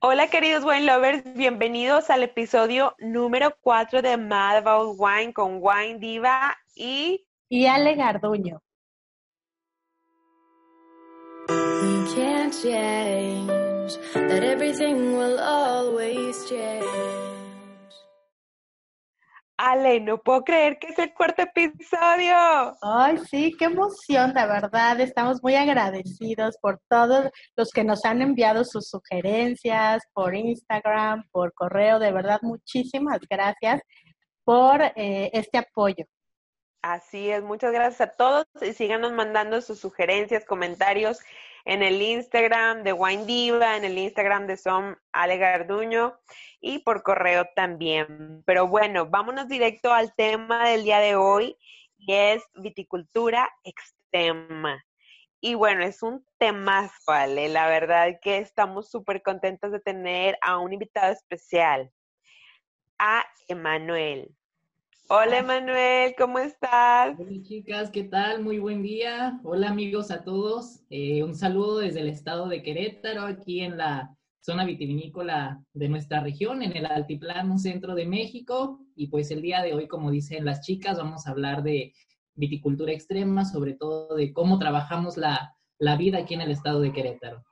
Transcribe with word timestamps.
Hola 0.00 0.28
queridos 0.28 0.62
wine 0.62 0.86
lovers, 0.86 1.24
bienvenidos 1.34 2.08
al 2.08 2.22
episodio 2.22 2.94
número 2.98 3.56
4 3.62 4.00
de 4.00 4.16
Mad 4.16 4.58
About 4.58 4.94
Wine 4.96 5.32
con 5.32 5.58
Wine 5.60 5.98
Diva 5.98 6.56
y... 6.76 7.26
Y 7.48 7.66
Ale 7.66 7.96
Garduño. 7.96 8.62
We 11.48 12.14
can't 12.14 12.54
change, 12.62 13.98
that 14.14 14.44
everything 14.44 15.16
will 15.16 15.40
always 15.40 16.48
change. 16.48 17.37
Ale, 19.60 19.98
no 19.98 20.22
puedo 20.22 20.44
creer 20.44 20.78
que 20.78 20.86
es 20.86 20.98
el 21.00 21.12
cuarto 21.12 21.42
episodio. 21.42 22.76
Ay, 22.80 23.18
sí, 23.28 23.56
qué 23.58 23.64
emoción, 23.64 24.32
de 24.32 24.46
verdad. 24.46 25.00
Estamos 25.00 25.42
muy 25.42 25.56
agradecidos 25.56 26.56
por 26.62 26.80
todos 26.88 27.28
los 27.56 27.72
que 27.72 27.82
nos 27.82 28.04
han 28.04 28.22
enviado 28.22 28.64
sus 28.64 28.88
sugerencias 28.88 30.04
por 30.12 30.36
Instagram, 30.36 31.28
por 31.32 31.52
correo. 31.54 31.98
De 31.98 32.12
verdad, 32.12 32.38
muchísimas 32.42 33.18
gracias 33.28 33.82
por 34.44 34.80
eh, 34.80 35.30
este 35.32 35.58
apoyo. 35.58 36.04
Así 36.80 37.28
es, 37.28 37.42
muchas 37.42 37.72
gracias 37.72 38.00
a 38.00 38.12
todos 38.12 38.46
y 38.62 38.72
síganos 38.72 39.10
mandando 39.12 39.60
sus 39.60 39.80
sugerencias, 39.80 40.44
comentarios 40.44 41.18
en 41.68 41.82
el 41.82 42.00
Instagram 42.00 42.82
de 42.82 42.94
Wine 42.94 43.26
Diva, 43.26 43.76
en 43.76 43.84
el 43.84 43.98
Instagram 43.98 44.46
de 44.46 44.56
Som 44.56 44.96
Ale 45.12 45.36
Garduño 45.36 46.18
y 46.62 46.78
por 46.78 47.02
correo 47.02 47.46
también. 47.54 48.42
Pero 48.46 48.66
bueno, 48.66 49.04
vámonos 49.04 49.48
directo 49.48 49.92
al 49.92 50.14
tema 50.14 50.70
del 50.70 50.84
día 50.84 50.98
de 50.98 51.14
hoy 51.14 51.58
y 51.98 52.14
es 52.14 52.42
viticultura 52.54 53.50
extrema. 53.64 54.82
Y 55.42 55.56
bueno, 55.56 55.84
es 55.84 56.02
un 56.02 56.24
tema, 56.38 56.90
¿vale? 57.06 57.50
La 57.50 57.68
verdad 57.68 58.18
que 58.22 58.38
estamos 58.38 58.90
súper 58.90 59.20
contentos 59.22 59.70
de 59.70 59.80
tener 59.80 60.38
a 60.40 60.56
un 60.56 60.72
invitado 60.72 61.12
especial, 61.12 61.92
a 62.98 63.26
Emanuel. 63.46 64.34
Hola 65.10 65.42
Manuel, 65.42 66.14
¿cómo 66.18 66.38
estás? 66.38 67.18
Hola 67.18 67.42
chicas, 67.42 67.90
¿qué 67.90 68.04
tal? 68.04 68.42
Muy 68.42 68.58
buen 68.58 68.82
día. 68.82 69.40
Hola 69.42 69.70
amigos 69.70 70.10
a 70.10 70.22
todos. 70.22 70.82
Eh, 70.90 71.24
un 71.24 71.34
saludo 71.34 71.78
desde 71.78 72.00
el 72.00 72.10
estado 72.10 72.46
de 72.46 72.62
Querétaro, 72.62 73.22
aquí 73.22 73.60
en 73.60 73.78
la 73.78 74.14
zona 74.40 74.66
vitivinícola 74.66 75.64
de 75.72 75.88
nuestra 75.88 76.20
región, 76.20 76.62
en 76.62 76.76
el 76.76 76.84
Altiplano 76.84 77.56
Centro 77.56 77.94
de 77.94 78.04
México. 78.04 78.80
Y 78.96 79.06
pues 79.06 79.30
el 79.30 79.40
día 79.40 79.62
de 79.62 79.72
hoy, 79.72 79.88
como 79.88 80.10
dicen 80.10 80.44
las 80.44 80.60
chicas, 80.60 80.98
vamos 80.98 81.26
a 81.26 81.30
hablar 81.30 81.62
de 81.62 81.94
viticultura 82.34 82.92
extrema, 82.92 83.46
sobre 83.46 83.72
todo 83.72 84.14
de 84.14 84.34
cómo 84.34 84.58
trabajamos 84.58 85.16
la, 85.16 85.56
la 85.78 85.96
vida 85.96 86.18
aquí 86.18 86.34
en 86.34 86.42
el 86.42 86.50
estado 86.50 86.82
de 86.82 86.92
Querétaro. 86.92 87.42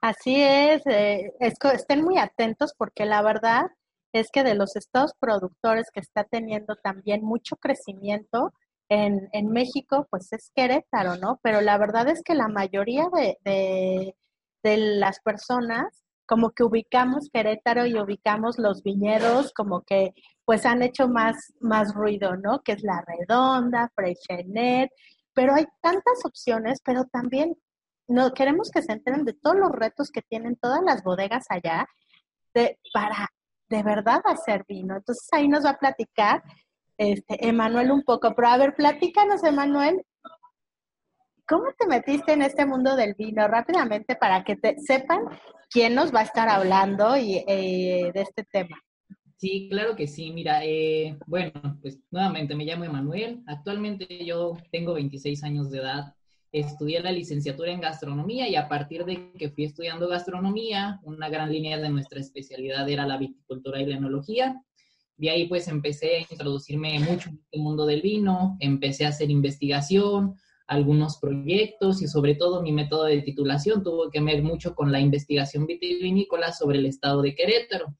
Así 0.00 0.34
es, 0.42 0.84
eh, 0.86 1.32
es, 1.38 1.54
estén 1.74 2.02
muy 2.02 2.18
atentos 2.18 2.74
porque 2.76 3.06
la 3.06 3.22
verdad 3.22 3.66
es 4.12 4.30
que 4.30 4.42
de 4.42 4.54
los 4.54 4.76
estados 4.76 5.12
productores 5.18 5.90
que 5.92 6.00
está 6.00 6.24
teniendo 6.24 6.76
también 6.76 7.22
mucho 7.24 7.56
crecimiento 7.56 8.52
en, 8.88 9.28
en 9.32 9.48
México, 9.48 10.06
pues 10.10 10.32
es 10.32 10.50
Querétaro, 10.54 11.16
¿no? 11.16 11.40
Pero 11.42 11.60
la 11.60 11.78
verdad 11.78 12.08
es 12.08 12.22
que 12.22 12.34
la 12.34 12.48
mayoría 12.48 13.08
de, 13.12 13.38
de, 13.44 14.16
de 14.62 14.76
las 14.76 15.20
personas 15.20 16.02
como 16.26 16.52
que 16.52 16.62
ubicamos 16.62 17.28
Querétaro 17.32 17.86
y 17.86 17.98
ubicamos 17.98 18.58
los 18.58 18.82
viñedos 18.82 19.52
como 19.52 19.82
que 19.82 20.14
pues 20.44 20.64
han 20.66 20.82
hecho 20.82 21.08
más, 21.08 21.52
más 21.60 21.94
ruido, 21.94 22.36
¿no? 22.36 22.62
Que 22.62 22.72
es 22.72 22.82
La 22.82 23.04
Redonda, 23.06 23.90
Freixenet, 23.94 24.90
pero 25.34 25.54
hay 25.54 25.66
tantas 25.80 26.24
opciones, 26.24 26.80
pero 26.84 27.04
también 27.04 27.56
no 28.08 28.32
queremos 28.32 28.70
que 28.70 28.82
se 28.82 28.92
enteren 28.92 29.24
de 29.24 29.34
todos 29.34 29.56
los 29.56 29.72
retos 29.72 30.10
que 30.10 30.22
tienen 30.22 30.56
todas 30.56 30.82
las 30.82 31.02
bodegas 31.02 31.46
allá 31.48 31.86
de, 32.54 32.78
para 32.92 33.28
de 33.72 33.82
verdad 33.82 34.20
hacer 34.24 34.64
vino. 34.68 34.96
Entonces 34.96 35.26
ahí 35.32 35.48
nos 35.48 35.64
va 35.64 35.70
a 35.70 35.78
platicar 35.78 36.42
este, 36.98 37.48
Emanuel 37.48 37.90
un 37.90 38.02
poco. 38.02 38.34
Pero 38.34 38.48
a 38.48 38.58
ver, 38.58 38.74
platícanos, 38.74 39.42
Emanuel, 39.42 40.02
¿cómo 41.48 41.64
te 41.78 41.86
metiste 41.86 42.32
en 42.32 42.42
este 42.42 42.66
mundo 42.66 42.94
del 42.94 43.14
vino 43.14 43.48
rápidamente 43.48 44.14
para 44.14 44.44
que 44.44 44.56
te 44.56 44.78
sepan 44.78 45.20
quién 45.70 45.94
nos 45.94 46.14
va 46.14 46.20
a 46.20 46.24
estar 46.24 46.48
hablando 46.50 47.16
y, 47.16 47.42
eh, 47.48 48.10
de 48.12 48.20
este 48.20 48.44
tema? 48.44 48.78
Sí, 49.38 49.68
claro 49.70 49.96
que 49.96 50.06
sí. 50.06 50.30
Mira, 50.30 50.60
eh, 50.62 51.18
bueno, 51.26 51.52
pues 51.80 51.98
nuevamente 52.10 52.54
me 52.54 52.64
llamo 52.64 52.84
Emanuel. 52.84 53.42
Actualmente 53.46 54.24
yo 54.24 54.58
tengo 54.70 54.92
26 54.92 55.42
años 55.44 55.70
de 55.70 55.78
edad 55.78 56.14
estudié 56.52 57.00
la 57.00 57.12
licenciatura 57.12 57.72
en 57.72 57.80
gastronomía 57.80 58.46
y 58.48 58.56
a 58.56 58.68
partir 58.68 59.04
de 59.04 59.32
que 59.32 59.50
fui 59.50 59.64
estudiando 59.64 60.06
gastronomía, 60.06 61.00
una 61.02 61.30
gran 61.30 61.50
línea 61.50 61.78
de 61.78 61.88
nuestra 61.88 62.20
especialidad 62.20 62.88
era 62.88 63.06
la 63.06 63.16
viticultura 63.16 63.80
y 63.80 63.86
la 63.86 63.96
enología. 63.96 64.62
De 65.16 65.30
ahí 65.30 65.48
pues 65.48 65.66
empecé 65.68 66.16
a 66.16 66.20
introducirme 66.30 66.98
mucho 67.00 67.30
en 67.30 67.40
el 67.52 67.60
mundo 67.62 67.86
del 67.86 68.02
vino, 68.02 68.56
empecé 68.60 69.06
a 69.06 69.08
hacer 69.08 69.30
investigación, 69.30 70.34
algunos 70.66 71.18
proyectos 71.18 72.02
y 72.02 72.06
sobre 72.06 72.34
todo 72.34 72.62
mi 72.62 72.72
método 72.72 73.04
de 73.04 73.22
titulación 73.22 73.82
tuvo 73.82 74.10
que 74.10 74.20
ver 74.20 74.42
mucho 74.42 74.74
con 74.74 74.92
la 74.92 75.00
investigación 75.00 75.66
vitivinícola 75.66 76.52
sobre 76.52 76.78
el 76.78 76.86
estado 76.86 77.22
de 77.22 77.34
Querétaro 77.34 77.96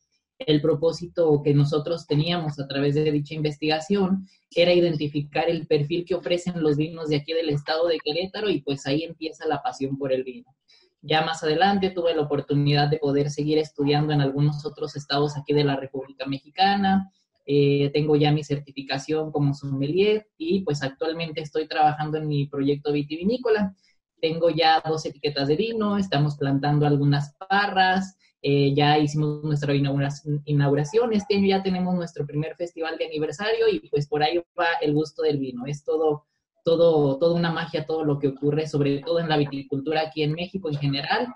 el 0.46 0.60
propósito 0.60 1.40
que 1.42 1.54
nosotros 1.54 2.06
teníamos 2.06 2.58
a 2.58 2.66
través 2.66 2.94
de 2.94 3.10
dicha 3.10 3.34
investigación 3.34 4.26
era 4.54 4.72
identificar 4.72 5.48
el 5.48 5.66
perfil 5.66 6.04
que 6.04 6.14
ofrecen 6.14 6.62
los 6.62 6.76
vinos 6.76 7.08
de 7.08 7.16
aquí 7.16 7.32
del 7.32 7.48
estado 7.48 7.88
de 7.88 7.98
Querétaro 7.98 8.50
y 8.50 8.60
pues 8.60 8.86
ahí 8.86 9.02
empieza 9.02 9.46
la 9.46 9.62
pasión 9.62 9.96
por 9.96 10.12
el 10.12 10.24
vino. 10.24 10.54
Ya 11.00 11.22
más 11.22 11.42
adelante 11.42 11.90
tuve 11.90 12.14
la 12.14 12.22
oportunidad 12.22 12.88
de 12.88 12.98
poder 12.98 13.30
seguir 13.30 13.58
estudiando 13.58 14.12
en 14.12 14.20
algunos 14.20 14.64
otros 14.64 14.94
estados 14.94 15.36
aquí 15.36 15.52
de 15.52 15.64
la 15.64 15.76
República 15.76 16.26
Mexicana. 16.26 17.10
Eh, 17.44 17.90
tengo 17.92 18.14
ya 18.14 18.30
mi 18.30 18.44
certificación 18.44 19.32
como 19.32 19.52
sommelier 19.52 20.28
y 20.38 20.60
pues 20.60 20.82
actualmente 20.82 21.40
estoy 21.40 21.66
trabajando 21.66 22.18
en 22.18 22.28
mi 22.28 22.46
proyecto 22.46 22.92
vitivinícola. 22.92 23.74
Tengo 24.20 24.50
ya 24.50 24.80
dos 24.86 25.04
etiquetas 25.04 25.48
de 25.48 25.56
vino, 25.56 25.98
estamos 25.98 26.36
plantando 26.36 26.86
algunas 26.86 27.34
parras, 27.34 28.16
eh, 28.44 28.74
ya 28.74 28.98
hicimos 28.98 29.44
nuestra 29.44 29.72
inauguración, 29.72 31.12
este 31.12 31.36
año 31.36 31.46
ya 31.46 31.62
tenemos 31.62 31.94
nuestro 31.94 32.26
primer 32.26 32.56
festival 32.56 32.98
de 32.98 33.06
aniversario 33.06 33.68
y 33.68 33.88
pues 33.88 34.08
por 34.08 34.22
ahí 34.22 34.38
va 34.58 34.66
el 34.80 34.92
gusto 34.94 35.22
del 35.22 35.38
vino. 35.38 35.64
Es 35.66 35.84
todo, 35.84 36.26
todo, 36.64 37.18
toda 37.18 37.36
una 37.36 37.52
magia 37.52 37.86
todo 37.86 38.04
lo 38.04 38.18
que 38.18 38.28
ocurre, 38.28 38.66
sobre 38.66 38.98
todo 38.98 39.20
en 39.20 39.28
la 39.28 39.36
viticultura 39.36 40.00
aquí 40.02 40.24
en 40.24 40.32
México 40.32 40.68
en 40.68 40.76
general. 40.76 41.28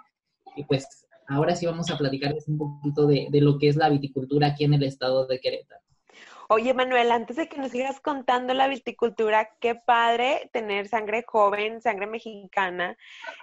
Y 0.57 0.65
pues 0.65 1.07
ahora 1.29 1.55
sí 1.55 1.67
vamos 1.67 1.91
a 1.93 1.97
platicarles 1.97 2.49
un 2.49 2.59
poquito 2.59 3.07
de, 3.07 3.29
de 3.31 3.41
lo 3.41 3.57
que 3.59 3.69
es 3.69 3.77
la 3.77 3.89
viticultura 3.89 4.49
aquí 4.49 4.65
en 4.65 4.75
el 4.75 4.83
estado 4.83 5.29
de 5.29 5.39
Querétaro. 5.39 5.86
Oye, 6.49 6.75
Manuel, 6.75 7.11
antes 7.11 7.37
de 7.37 7.49
que 7.49 7.59
nos 7.59 7.73
sigas 7.73 7.99
contando 8.01 8.55
la 8.55 8.69
viticultura, 8.69 9.51
qué 9.59 9.75
padre 9.75 10.49
tener 10.53 10.87
sangre 10.87 11.25
joven, 11.27 11.83
sangre 11.83 12.07
mexicana, 12.07 12.97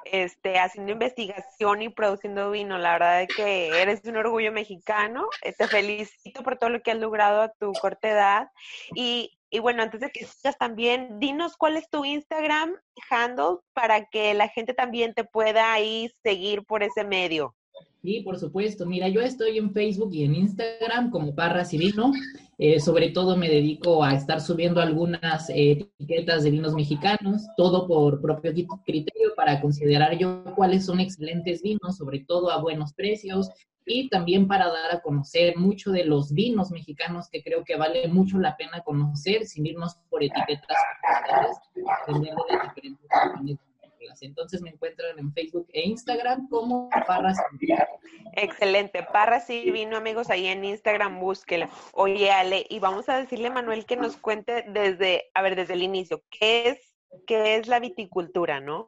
este, 0.05 0.57
haciendo 0.57 0.93
investigación 0.93 1.81
y 1.81 1.89
produciendo 1.89 2.49
vino. 2.51 2.77
La 2.77 2.93
verdad 2.93 3.23
es 3.23 3.35
que 3.35 3.81
eres 3.81 4.05
un 4.05 4.15
orgullo 4.15 4.53
mexicano. 4.53 5.27
Eh, 5.41 5.51
te 5.51 5.67
felicito 5.67 6.43
por 6.43 6.57
todo 6.57 6.69
lo 6.69 6.81
que 6.81 6.91
has 6.91 6.97
logrado 6.97 7.41
a 7.41 7.51
tu 7.51 7.73
corta 7.73 8.09
edad. 8.09 8.51
Y, 8.95 9.37
y 9.49 9.59
bueno, 9.59 9.83
antes 9.83 9.99
de 9.99 10.09
que 10.09 10.25
sigas 10.25 10.57
también, 10.57 11.19
dinos 11.19 11.57
cuál 11.57 11.75
es 11.75 11.89
tu 11.89 12.05
Instagram 12.05 12.73
handle 13.09 13.57
para 13.73 14.05
que 14.05 14.33
la 14.33 14.47
gente 14.47 14.73
también 14.73 15.13
te 15.13 15.25
pueda 15.25 15.73
ahí 15.73 16.09
seguir 16.23 16.63
por 16.63 16.83
ese 16.83 17.03
medio. 17.03 17.53
Sí, 18.03 18.19
por 18.19 18.37
supuesto. 18.37 18.85
Mira, 18.85 19.07
yo 19.07 19.21
estoy 19.21 19.57
en 19.57 19.71
Facebook 19.71 20.13
y 20.13 20.25
en 20.25 20.35
Instagram 20.35 21.09
como 21.09 21.33
Parras 21.33 21.73
y 21.73 21.77
Vino. 21.77 22.11
Eh, 22.57 22.81
sobre 22.81 23.11
todo 23.11 23.37
me 23.37 23.47
dedico 23.47 24.03
a 24.03 24.13
estar 24.13 24.41
subiendo 24.41 24.81
algunas 24.81 25.49
eh, 25.49 25.87
etiquetas 25.97 26.43
de 26.43 26.51
vinos 26.51 26.73
mexicanos, 26.73 27.47
todo 27.55 27.87
por 27.87 28.21
propio 28.21 28.51
criterio 28.85 29.33
para 29.37 29.61
considerar 29.61 30.17
yo 30.17 30.43
cuáles 30.53 30.85
son 30.85 30.99
excelentes 30.99 31.61
vinos, 31.61 31.95
sobre 31.95 32.19
todo 32.19 32.51
a 32.51 32.61
buenos 32.61 32.93
precios 32.93 33.49
y 33.85 34.09
también 34.09 34.49
para 34.49 34.67
dar 34.67 34.97
a 34.97 35.01
conocer 35.01 35.55
mucho 35.57 35.91
de 35.91 36.03
los 36.03 36.33
vinos 36.33 36.71
mexicanos 36.71 37.29
que 37.29 37.41
creo 37.41 37.63
que 37.63 37.77
vale 37.77 38.09
mucho 38.09 38.37
la 38.37 38.57
pena 38.57 38.81
conocer 38.83 39.45
sin 39.45 39.65
irnos 39.65 39.95
por 40.09 40.23
etiquetas 40.23 40.77
de 42.07 42.19
diferentes 42.19 43.72
Entonces 44.21 44.61
me 44.61 44.69
encuentran 44.69 45.17
en 45.19 45.33
Facebook 45.33 45.67
e 45.73 45.87
Instagram 45.87 46.47
como 46.49 46.89
Parras 47.07 47.37
y 47.53 47.65
Vino. 47.65 47.77
Excelente, 48.33 49.03
Parras 49.03 49.49
y 49.49 49.71
Vino, 49.71 49.97
amigos, 49.97 50.29
ahí 50.29 50.47
en 50.47 50.63
Instagram, 50.63 51.19
búsquela. 51.19 51.69
Oye, 51.93 52.31
Ale, 52.31 52.65
y 52.69 52.79
vamos 52.79 53.09
a 53.09 53.17
decirle 53.17 53.47
a 53.47 53.51
Manuel 53.51 53.85
que 53.85 53.95
nos 53.95 54.17
cuente 54.17 54.65
desde, 54.69 55.25
a 55.33 55.41
ver, 55.41 55.55
desde 55.55 55.73
el 55.73 55.83
inicio, 55.83 56.23
¿qué 56.29 56.69
es, 56.69 56.95
qué 57.27 57.55
es 57.55 57.67
la 57.67 57.79
viticultura, 57.79 58.59
no? 58.59 58.87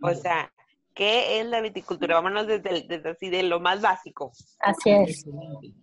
O 0.00 0.14
sea, 0.14 0.52
¿qué 0.94 1.40
es 1.40 1.46
la 1.46 1.60
viticultura? 1.60 2.16
Vámonos 2.16 2.46
desde, 2.46 2.82
desde 2.82 3.10
así 3.10 3.30
de 3.30 3.42
lo 3.42 3.60
más 3.60 3.80
básico. 3.80 4.32
Así 4.60 4.90
es. 4.90 5.10
Excelente. 5.10 5.74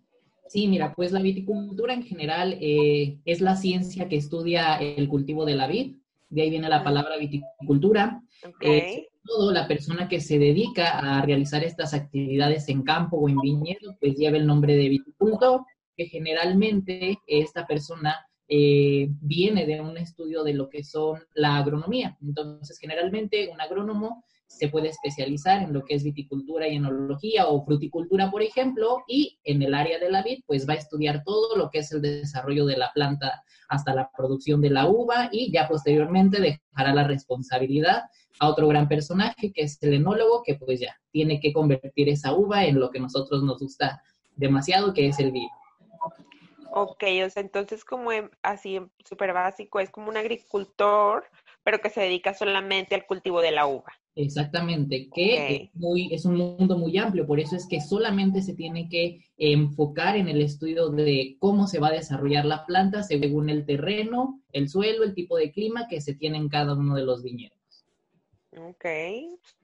Sí, 0.47 0.67
mira, 0.67 0.93
pues 0.93 1.11
la 1.11 1.21
viticultura 1.21 1.93
en 1.93 2.03
general 2.03 2.57
eh, 2.61 3.17
es 3.25 3.41
la 3.41 3.55
ciencia 3.55 4.07
que 4.07 4.17
estudia 4.17 4.77
el 4.77 5.07
cultivo 5.09 5.43
de 5.45 5.55
la 5.55 5.67
vid. 5.67 5.95
De 6.29 6.43
ahí 6.43 6.49
viene 6.49 6.69
la 6.69 6.83
palabra 6.83 7.17
viticultura. 7.17 8.21
Ok. 8.43 8.61
Eh, 8.61 9.07
todo 9.23 9.51
la 9.51 9.67
persona 9.67 10.07
que 10.07 10.19
se 10.19 10.37
dedica 10.37 10.99
a 10.99 11.21
realizar 11.21 11.63
estas 11.63 11.93
actividades 11.93 12.69
en 12.69 12.83
campo 12.83 13.17
o 13.17 13.27
en 13.27 13.37
viñedo, 13.39 13.95
pues 13.99 14.15
lleva 14.15 14.37
el 14.37 14.45
nombre 14.45 14.75
de 14.75 14.89
viticultor, 14.89 15.65
que 15.95 16.05
generalmente 16.05 17.19
esta 17.25 17.65
persona 17.65 18.15
eh, 18.47 19.07
viene 19.21 19.65
de 19.65 19.81
un 19.81 19.97
estudio 19.97 20.43
de 20.43 20.53
lo 20.53 20.69
que 20.69 20.83
son 20.83 21.19
la 21.33 21.57
agronomía. 21.57 22.17
Entonces, 22.21 22.77
generalmente 22.79 23.49
un 23.51 23.59
agrónomo 23.59 24.23
se 24.47 24.69
puede 24.69 24.89
especializar 24.89 25.63
en 25.63 25.73
lo 25.73 25.83
que 25.83 25.95
es 25.95 26.03
viticultura 26.03 26.67
y 26.67 26.75
enología 26.75 27.47
o 27.47 27.65
fruticultura, 27.65 28.29
por 28.29 28.43
ejemplo, 28.43 29.03
y 29.07 29.39
en 29.43 29.63
el 29.63 29.73
área 29.73 29.99
de 29.99 30.11
la 30.11 30.21
vid, 30.21 30.41
pues 30.45 30.69
va 30.69 30.73
a 30.73 30.77
estudiar 30.77 31.23
todo 31.25 31.57
lo 31.57 31.69
que 31.71 31.79
es 31.79 31.91
el 31.91 32.01
desarrollo 32.01 32.65
de 32.65 32.77
la 32.77 32.91
planta 32.93 33.43
hasta 33.67 33.95
la 33.95 34.09
producción 34.15 34.61
de 34.61 34.69
la 34.69 34.87
uva 34.87 35.29
y 35.31 35.51
ya 35.51 35.67
posteriormente 35.67 36.39
dejará 36.39 36.93
la 36.93 37.07
responsabilidad 37.07 38.03
a 38.39 38.49
otro 38.49 38.67
gran 38.67 38.87
personaje 38.87 39.51
que 39.53 39.63
es 39.63 39.81
el 39.81 39.93
enólogo, 39.93 40.43
que 40.43 40.55
pues 40.55 40.79
ya 40.79 40.99
tiene 41.11 41.39
que 41.39 41.53
convertir 41.53 42.09
esa 42.09 42.33
uva 42.33 42.65
en 42.65 42.79
lo 42.79 42.89
que 42.89 42.99
nosotros 42.99 43.43
nos 43.43 43.59
gusta 43.59 44.01
demasiado, 44.35 44.93
que 44.93 45.07
es 45.07 45.19
el 45.19 45.31
vino. 45.31 45.49
Ok, 46.71 47.03
o 47.25 47.29
sea, 47.29 47.41
entonces 47.41 47.85
como 47.85 48.11
en- 48.11 48.29
así 48.41 48.79
súper 49.07 49.31
básico, 49.33 49.79
es 49.79 49.89
como 49.89 50.09
un 50.09 50.17
agricultor, 50.17 51.23
pero 51.63 51.79
que 51.79 51.89
se 51.89 52.01
dedica 52.01 52.33
solamente 52.33 52.95
al 52.95 53.05
cultivo 53.05 53.39
de 53.41 53.51
la 53.51 53.65
uva. 53.65 53.93
Exactamente, 54.17 55.09
que 55.13 55.55
es, 55.55 55.69
muy, 55.75 56.13
es 56.13 56.25
un 56.25 56.35
mundo 56.37 56.77
muy 56.77 56.97
amplio, 56.97 57.27
por 57.27 57.39
eso 57.39 57.55
es 57.55 57.67
que 57.67 57.81
solamente 57.81 58.41
se 58.41 58.53
tiene 58.53 58.87
que 58.87 59.25
enfocar 59.37 60.15
en 60.15 60.29
el 60.29 60.41
estudio 60.41 60.89
de 60.89 61.35
cómo 61.39 61.67
se 61.67 61.79
va 61.79 61.89
a 61.89 61.93
desarrollar 61.93 62.45
la 62.45 62.65
planta 62.65 63.03
según 63.03 63.49
el 63.49 63.65
terreno, 63.65 64.41
el 64.53 64.69
suelo, 64.69 65.03
el 65.03 65.15
tipo 65.15 65.35
de 65.37 65.51
clima 65.51 65.87
que 65.89 65.99
se 65.99 66.15
tiene 66.15 66.37
en 66.37 66.47
cada 66.49 66.75
uno 66.75 66.95
de 66.95 67.03
los 67.03 67.23
viñedos. 67.23 67.57
Ok, 68.57 68.85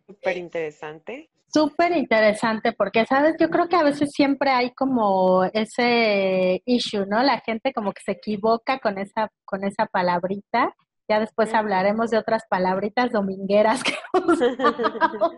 súper 0.05 0.37
interesante. 0.37 1.29
Súper 1.53 1.91
interesante 1.97 2.71
porque, 2.71 3.05
¿sabes? 3.05 3.35
Yo 3.39 3.49
creo 3.49 3.67
que 3.67 3.75
a 3.75 3.83
veces 3.83 4.11
siempre 4.11 4.51
hay 4.51 4.71
como 4.71 5.43
ese 5.53 6.61
issue, 6.65 7.05
¿no? 7.05 7.21
La 7.23 7.39
gente 7.41 7.73
como 7.73 7.91
que 7.91 8.01
se 8.03 8.13
equivoca 8.13 8.79
con 8.79 8.97
esa, 8.97 9.29
con 9.43 9.65
esa 9.65 9.85
palabrita. 9.85 10.73
Ya 11.09 11.19
después 11.19 11.53
hablaremos 11.53 12.09
de 12.09 12.17
otras 12.17 12.43
palabritas 12.49 13.11
domingueras 13.11 13.83
que 13.83 13.95
usamos 14.13 15.35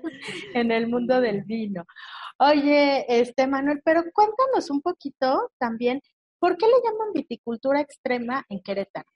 en 0.54 0.72
el 0.72 0.88
mundo 0.88 1.20
del 1.20 1.44
vino. 1.44 1.84
Oye, 2.38 3.06
este 3.08 3.48
Manuel, 3.48 3.82
pero 3.84 4.04
cuéntanos 4.14 4.70
un 4.70 4.82
poquito 4.82 5.50
también, 5.58 6.00
¿por 6.40 6.58
qué 6.58 6.68
le 6.68 6.74
llaman 6.84 7.14
viticultura 7.14 7.82
extrema 7.82 8.46
en 8.50 8.62
Querétaro? 8.62 9.10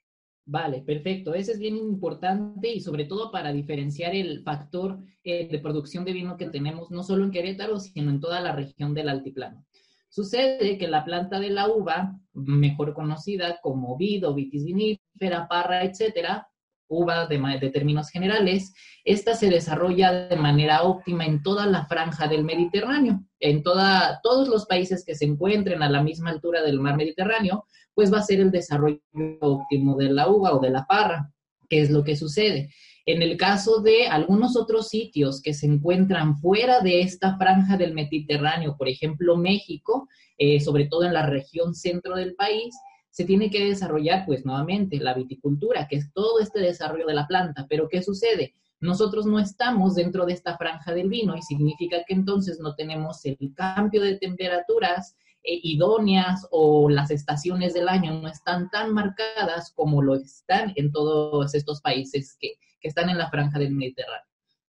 Vale, 0.50 0.80
perfecto. 0.80 1.34
Ese 1.34 1.52
es 1.52 1.58
bien 1.58 1.76
importante 1.76 2.72
y 2.72 2.80
sobre 2.80 3.04
todo 3.04 3.30
para 3.30 3.52
diferenciar 3.52 4.14
el 4.14 4.42
factor 4.42 4.98
eh, 5.22 5.46
de 5.46 5.58
producción 5.58 6.06
de 6.06 6.14
vino 6.14 6.38
que 6.38 6.48
tenemos 6.48 6.90
no 6.90 7.02
solo 7.02 7.24
en 7.24 7.30
Querétaro, 7.30 7.78
sino 7.78 8.10
en 8.10 8.18
toda 8.18 8.40
la 8.40 8.52
región 8.52 8.94
del 8.94 9.10
altiplano. 9.10 9.66
Sucede 10.08 10.78
que 10.78 10.88
la 10.88 11.04
planta 11.04 11.38
de 11.38 11.50
la 11.50 11.68
uva, 11.68 12.18
mejor 12.32 12.94
conocida 12.94 13.60
como 13.60 13.98
vid 13.98 14.26
o 14.26 14.32
vitis 14.32 14.64
vinífera, 14.64 15.46
parra, 15.48 15.84
etcétera, 15.84 16.48
uva 16.88 17.26
de, 17.26 17.38
de 17.60 17.70
términos 17.70 18.10
generales, 18.10 18.72
esta 19.04 19.34
se 19.34 19.48
desarrolla 19.48 20.28
de 20.28 20.36
manera 20.36 20.82
óptima 20.82 21.24
en 21.24 21.42
toda 21.42 21.66
la 21.66 21.86
franja 21.86 22.28
del 22.28 22.44
Mediterráneo, 22.44 23.24
en 23.40 23.62
toda, 23.62 24.20
todos 24.22 24.48
los 24.48 24.66
países 24.66 25.04
que 25.04 25.14
se 25.14 25.24
encuentren 25.24 25.82
a 25.82 25.88
la 25.88 26.02
misma 26.02 26.30
altura 26.30 26.62
del 26.62 26.80
mar 26.80 26.96
Mediterráneo, 26.96 27.64
pues 27.94 28.12
va 28.12 28.18
a 28.18 28.22
ser 28.22 28.40
el 28.40 28.50
desarrollo 28.50 29.00
óptimo 29.40 29.96
de 29.96 30.10
la 30.10 30.28
uva 30.28 30.54
o 30.54 30.60
de 30.60 30.70
la 30.70 30.86
parra. 30.86 31.32
¿Qué 31.68 31.80
es 31.82 31.90
lo 31.90 32.02
que 32.02 32.16
sucede? 32.16 32.70
En 33.06 33.22
el 33.22 33.38
caso 33.38 33.80
de 33.80 34.06
algunos 34.06 34.56
otros 34.56 34.88
sitios 34.88 35.40
que 35.40 35.54
se 35.54 35.66
encuentran 35.66 36.36
fuera 36.36 36.80
de 36.80 37.00
esta 37.00 37.38
franja 37.38 37.78
del 37.78 37.94
Mediterráneo, 37.94 38.76
por 38.76 38.88
ejemplo 38.88 39.36
México, 39.36 40.08
eh, 40.36 40.60
sobre 40.60 40.86
todo 40.86 41.04
en 41.04 41.14
la 41.14 41.24
región 41.24 41.74
centro 41.74 42.16
del 42.16 42.34
país, 42.34 42.74
se 43.10 43.24
tiene 43.24 43.50
que 43.50 43.64
desarrollar 43.64 44.24
pues 44.26 44.44
nuevamente 44.44 44.98
la 44.98 45.14
viticultura, 45.14 45.88
que 45.88 45.96
es 45.96 46.12
todo 46.12 46.40
este 46.40 46.60
desarrollo 46.60 47.06
de 47.06 47.14
la 47.14 47.26
planta. 47.26 47.66
Pero 47.68 47.88
¿qué 47.88 48.02
sucede? 48.02 48.54
Nosotros 48.80 49.26
no 49.26 49.38
estamos 49.38 49.96
dentro 49.96 50.24
de 50.24 50.34
esta 50.34 50.56
franja 50.56 50.94
del 50.94 51.08
vino 51.08 51.36
y 51.36 51.42
significa 51.42 51.98
que 52.06 52.14
entonces 52.14 52.60
no 52.60 52.74
tenemos 52.74 53.24
el 53.24 53.36
cambio 53.54 54.02
de 54.02 54.18
temperaturas 54.18 55.16
eh, 55.42 55.58
idóneas 55.62 56.46
o 56.50 56.88
las 56.88 57.10
estaciones 57.10 57.74
del 57.74 57.88
año 57.88 58.20
no 58.20 58.28
están 58.28 58.70
tan 58.70 58.92
marcadas 58.92 59.72
como 59.74 60.02
lo 60.02 60.14
están 60.14 60.72
en 60.76 60.92
todos 60.92 61.54
estos 61.54 61.80
países 61.80 62.36
que, 62.38 62.54
que 62.80 62.88
están 62.88 63.08
en 63.08 63.18
la 63.18 63.30
franja 63.30 63.58
del 63.58 63.74
Mediterráneo. 63.74 64.26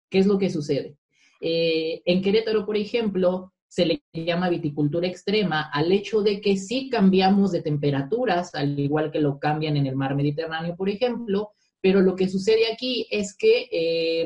¿Qué 0.09 0.19
es 0.19 0.25
lo 0.25 0.39
que 0.39 0.49
sucede? 0.49 0.97
Eh, 1.41 2.01
en 2.05 2.21
Querétaro, 2.21 2.65
por 2.65 2.77
ejemplo, 2.77 3.53
se 3.69 3.85
le 3.85 4.03
llama 4.11 4.49
viticultura 4.49 5.07
extrema 5.07 5.69
al 5.71 5.91
hecho 5.91 6.21
de 6.21 6.41
que 6.41 6.57
sí 6.57 6.89
cambiamos 6.89 7.51
de 7.51 7.61
temperaturas, 7.61 8.53
al 8.55 8.77
igual 8.79 9.11
que 9.11 9.21
lo 9.21 9.39
cambian 9.39 9.77
en 9.77 9.85
el 9.85 9.95
mar 9.95 10.15
Mediterráneo, 10.15 10.75
por 10.75 10.89
ejemplo, 10.89 11.51
pero 11.79 12.01
lo 12.01 12.15
que 12.15 12.27
sucede 12.27 12.73
aquí 12.73 13.07
es 13.11 13.37
que 13.37 13.69
eh, 13.71 14.25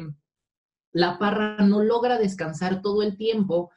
la 0.94 1.20
parra 1.20 1.58
no 1.58 1.84
logra 1.84 2.18
descansar 2.18 2.82
todo 2.82 3.04
el 3.04 3.18
tiempo 3.18 3.70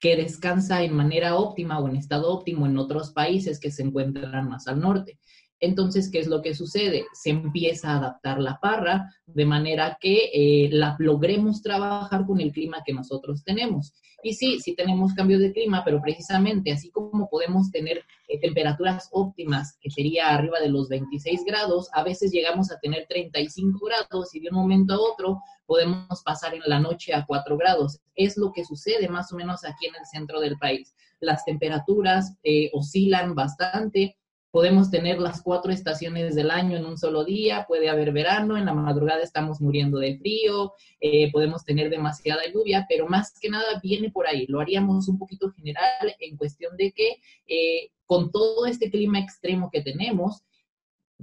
que 0.00 0.16
descansa 0.16 0.82
en 0.82 0.94
manera 0.94 1.36
óptima 1.36 1.78
o 1.78 1.88
en 1.88 1.96
estado 1.96 2.32
óptimo 2.32 2.66
en 2.66 2.78
otros 2.78 3.12
países 3.12 3.60
que 3.60 3.70
se 3.70 3.82
encuentran 3.82 4.48
más 4.48 4.66
al 4.66 4.80
norte. 4.80 5.18
Entonces, 5.62 6.10
¿qué 6.10 6.18
es 6.18 6.26
lo 6.26 6.42
que 6.42 6.54
sucede? 6.54 7.06
Se 7.12 7.30
empieza 7.30 7.92
a 7.92 7.98
adaptar 7.98 8.40
la 8.40 8.58
parra 8.58 9.14
de 9.26 9.46
manera 9.46 9.96
que 10.00 10.28
eh, 10.34 10.68
la 10.72 10.96
logremos 10.98 11.62
trabajar 11.62 12.26
con 12.26 12.40
el 12.40 12.50
clima 12.50 12.82
que 12.84 12.92
nosotros 12.92 13.44
tenemos. 13.44 13.94
Y 14.24 14.34
sí, 14.34 14.58
sí 14.58 14.74
tenemos 14.74 15.14
cambios 15.14 15.40
de 15.40 15.52
clima, 15.52 15.84
pero 15.84 16.02
precisamente 16.02 16.72
así 16.72 16.90
como 16.90 17.30
podemos 17.30 17.70
tener 17.70 18.02
eh, 18.26 18.40
temperaturas 18.40 19.08
óptimas, 19.12 19.78
que 19.80 19.88
sería 19.88 20.30
arriba 20.30 20.58
de 20.58 20.68
los 20.68 20.88
26 20.88 21.44
grados, 21.44 21.88
a 21.92 22.02
veces 22.02 22.32
llegamos 22.32 22.72
a 22.72 22.80
tener 22.80 23.06
35 23.08 23.86
grados 23.86 24.34
y 24.34 24.40
de 24.40 24.48
un 24.48 24.56
momento 24.56 24.94
a 24.94 25.00
otro 25.00 25.40
podemos 25.64 26.24
pasar 26.24 26.54
en 26.54 26.62
la 26.66 26.80
noche 26.80 27.14
a 27.14 27.24
4 27.24 27.56
grados. 27.56 28.00
Es 28.16 28.36
lo 28.36 28.52
que 28.52 28.64
sucede 28.64 29.08
más 29.08 29.32
o 29.32 29.36
menos 29.36 29.64
aquí 29.64 29.86
en 29.86 29.94
el 29.94 30.06
centro 30.06 30.40
del 30.40 30.58
país. 30.58 30.92
Las 31.20 31.44
temperaturas 31.44 32.36
eh, 32.42 32.68
oscilan 32.72 33.36
bastante. 33.36 34.16
Podemos 34.52 34.90
tener 34.90 35.18
las 35.18 35.40
cuatro 35.40 35.72
estaciones 35.72 36.34
del 36.34 36.50
año 36.50 36.76
en 36.76 36.84
un 36.84 36.98
solo 36.98 37.24
día, 37.24 37.64
puede 37.66 37.88
haber 37.88 38.12
verano, 38.12 38.58
en 38.58 38.66
la 38.66 38.74
madrugada 38.74 39.22
estamos 39.22 39.62
muriendo 39.62 39.98
de 39.98 40.18
frío, 40.18 40.74
eh, 41.00 41.32
podemos 41.32 41.64
tener 41.64 41.88
demasiada 41.88 42.42
lluvia, 42.52 42.84
pero 42.86 43.08
más 43.08 43.32
que 43.40 43.48
nada 43.48 43.80
viene 43.82 44.10
por 44.10 44.26
ahí. 44.26 44.44
Lo 44.48 44.60
haríamos 44.60 45.08
un 45.08 45.18
poquito 45.18 45.50
general 45.52 46.14
en 46.20 46.36
cuestión 46.36 46.76
de 46.76 46.92
que 46.92 47.16
eh, 47.46 47.92
con 48.04 48.30
todo 48.30 48.66
este 48.66 48.90
clima 48.90 49.18
extremo 49.18 49.70
que 49.72 49.80
tenemos, 49.80 50.42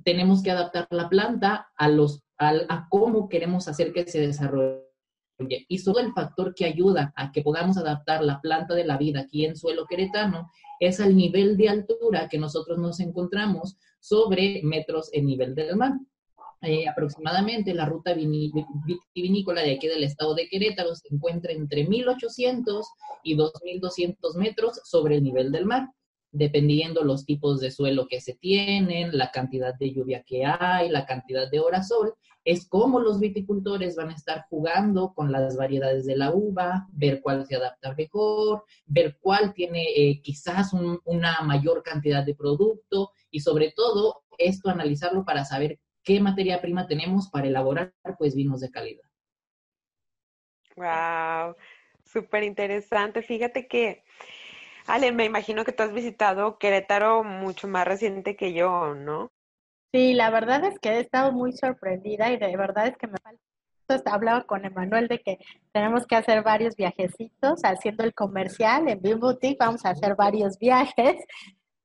tenemos 0.04 0.42
que 0.42 0.50
adaptar 0.50 0.88
la 0.90 1.08
planta 1.08 1.70
a, 1.78 1.88
los, 1.88 2.24
a, 2.40 2.54
a 2.68 2.88
cómo 2.90 3.30
queremos 3.30 3.68
hacer 3.68 3.94
que 3.94 4.08
se 4.08 4.22
desarrolle. 4.22 4.89
Y 5.48 5.78
solo 5.78 6.00
el 6.00 6.12
factor 6.14 6.54
que 6.54 6.66
ayuda 6.66 7.14
a 7.16 7.32
que 7.32 7.42
podamos 7.42 7.78
adaptar 7.78 8.24
la 8.24 8.42
planta 8.42 8.76
de 8.76 8.86
la 8.86 8.98
vida 8.98 9.22
aquí 9.22 9.46
en 9.46 9.56
suelo 9.56 9.86
queretano 9.86 10.50
es 10.80 11.00
al 11.00 11.16
nivel 11.16 11.56
de 11.56 11.70
altura 11.70 12.28
que 12.30 12.38
nosotros 12.38 12.78
nos 12.78 13.00
encontramos 13.00 13.78
sobre 14.00 14.62
metros 14.64 15.10
en 15.14 15.26
nivel 15.26 15.56
del 15.56 15.76
mar. 15.76 15.94
Eh, 16.62 16.90
aproximadamente 16.90 17.74
la 17.74 17.86
ruta 17.86 18.14
vitivinícola 18.14 19.62
de 19.62 19.76
aquí 19.76 19.88
del 19.88 20.04
estado 20.04 20.36
de 20.36 20.50
Querétaro 20.50 20.94
se 20.94 21.08
encuentra 21.10 21.54
entre 21.54 21.88
1800 21.88 22.86
y 23.24 23.36
2200 23.36 24.36
metros 24.36 24.82
sobre 24.84 25.16
el 25.16 25.24
nivel 25.24 25.54
del 25.54 25.66
mar, 25.66 25.88
dependiendo 26.32 27.04
los 27.04 27.26
tipos 27.26 27.60
de 27.60 27.72
suelo 27.72 28.08
que 28.08 28.22
se 28.22 28.36
tienen, 28.36 29.18
la 29.18 29.32
cantidad 29.32 29.74
de 29.76 29.92
lluvia 29.92 30.24
que 30.24 30.46
hay, 30.46 30.90
la 30.90 31.06
cantidad 31.06 31.50
de 31.50 31.60
horas 31.60 31.88
sol, 31.88 32.14
es 32.46 32.68
como 32.68 33.00
los 33.00 33.20
viticultores 33.20 33.96
van 33.96 34.10
a 34.10 34.16
estar 34.16 34.46
jugando 34.50 35.14
con 35.14 35.32
las 35.32 35.58
variedades 35.58 36.06
de 36.06 36.18
la 36.18 36.32
uva, 36.34 36.88
ver 36.92 37.22
cuál 37.22 37.46
se 37.46 37.56
adapta 37.56 37.94
mejor, 37.96 38.64
ver 38.86 39.18
cuál 39.20 39.54
tiene 39.54 39.84
eh, 39.96 40.22
quizás 40.22 40.74
un, 40.74 41.00
una 41.06 41.42
mayor 41.42 41.84
cantidad 41.84 42.24
de 42.24 42.36
producto 42.36 43.12
y 43.30 43.42
sobre 43.42 43.72
todo 43.76 44.24
esto 44.38 44.70
analizarlo 44.70 45.26
para 45.26 45.46
saber 45.46 45.80
qué 46.04 46.20
materia 46.20 46.62
prima 46.62 46.88
tenemos 46.88 47.30
para 47.30 47.48
elaborar 47.48 47.94
pues 48.18 48.36
vinos 48.36 48.62
de 48.62 48.72
calidad. 48.72 49.04
Wow, 50.76 51.56
súper 52.06 52.44
interesante. 52.44 53.22
Fíjate 53.22 53.68
que, 53.68 54.04
Ale, 54.90 55.12
me 55.12 55.26
imagino 55.26 55.64
que 55.64 55.72
tú 55.72 55.84
has 55.84 55.94
visitado 55.94 56.58
Querétaro 56.58 57.24
mucho 57.24 57.68
más 57.68 57.86
reciente 57.86 58.36
que 58.36 58.54
yo, 58.54 58.96
¿no? 58.96 59.32
Sí, 59.94 60.14
la 60.14 60.32
verdad 60.32 60.66
es 60.66 60.80
que 60.80 60.90
he 60.90 61.00
estado 61.00 61.32
muy 61.32 61.54
sorprendida 61.54 62.32
y 62.32 62.38
de 62.38 62.58
verdad 62.58 62.88
es 62.88 62.98
que 62.98 63.08
me 63.08 63.18
falta. 63.22 63.42
Hablaba 64.06 64.46
con 64.46 64.66
Emanuel 64.66 65.08
de 65.08 65.20
que 65.20 65.38
tenemos 65.72 66.08
que 66.08 66.16
hacer 66.16 66.44
varios 66.44 66.76
viajecitos 66.76 67.62
haciendo 67.64 68.04
el 68.04 68.14
comercial 68.14 68.88
en 68.88 69.02
Bean 69.02 69.20
Boutique, 69.20 69.58
vamos 69.60 69.86
a 69.86 69.92
hacer 69.92 70.16
varios 70.16 70.58
viajes, 70.60 71.16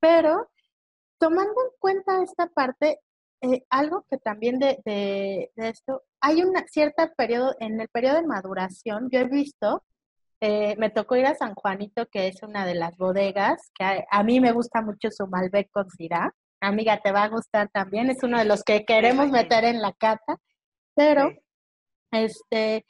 pero 0.01 0.51
tomando 1.19 1.53
en 1.53 1.79
cuenta 1.79 2.23
esta 2.23 2.47
parte, 2.47 3.01
eh, 3.43 3.65
algo 3.71 4.05
que 4.11 4.17
también 4.19 4.59
de, 4.59 4.81
de, 4.85 5.51
esto, 5.57 6.03
hay 6.21 6.43
una 6.43 6.67
cierta 6.69 7.13
periodo, 7.15 7.55
en 7.61 7.81
el 7.81 7.89
periodo 7.89 8.17
de 8.17 8.27
maduración, 8.27 9.09
yo 9.11 9.21
he 9.21 9.29
visto, 9.29 9.83
eh, 10.47 10.77
me 10.77 10.91
tocó 10.91 11.17
ir 11.17 11.25
a 11.25 11.35
San 11.35 11.55
Juanito, 11.55 12.05
que 12.13 12.29
es 12.29 12.43
una 12.43 12.67
de 12.67 12.75
las 12.75 12.99
bodegas, 12.99 13.71
que 13.75 14.05
a, 14.11 14.23
mí 14.23 14.41
me 14.41 14.53
gusta 14.53 14.83
mucho 14.83 15.11
su 15.11 15.27
Malbec 15.27 15.71
con 15.71 15.89
Syrah. 15.89 16.31
Amiga, 16.61 17.01
te 17.01 17.13
va 17.13 17.23
a 17.23 17.29
gustar 17.31 17.71
también, 17.73 18.11
es 18.11 18.23
uno 18.23 18.39
de 18.39 18.45
los 18.45 18.63
que 18.63 18.85
queremos 18.85 19.31
meter 19.31 19.65
en 19.65 19.81
la 19.81 19.95
cata, 19.95 20.37
pero 20.95 21.31
este, 22.11 22.85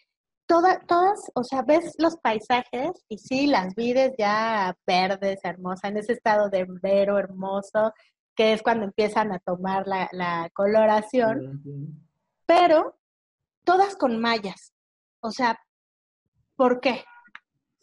toda, 0.49 0.81
todas, 0.81 1.31
o 1.37 1.45
sea, 1.45 1.63
ves 1.63 1.95
los 1.99 2.17
paisajes 2.17 2.91
y 3.09 3.19
sí, 3.19 3.47
las 3.47 3.73
vides 3.77 4.15
ya 4.19 4.75
verdes, 4.85 5.39
hermosas, 5.45 5.93
en 5.93 5.99
ese 5.99 6.15
estado 6.15 6.51
de 6.51 6.67
vero 6.83 7.21
hermoso, 7.21 7.93
que 8.35 8.53
es 8.53 8.65
cuando 8.65 8.85
empiezan 8.85 9.31
a 9.31 9.39
tomar 9.39 9.87
la, 9.87 10.09
la 10.11 10.51
coloración, 10.55 11.63
pero 12.47 12.99
todas 13.63 13.95
con 13.95 14.21
mallas. 14.21 14.73
O 15.21 15.31
sea, 15.31 15.57
¿por 16.57 16.81
qué? 16.81 17.05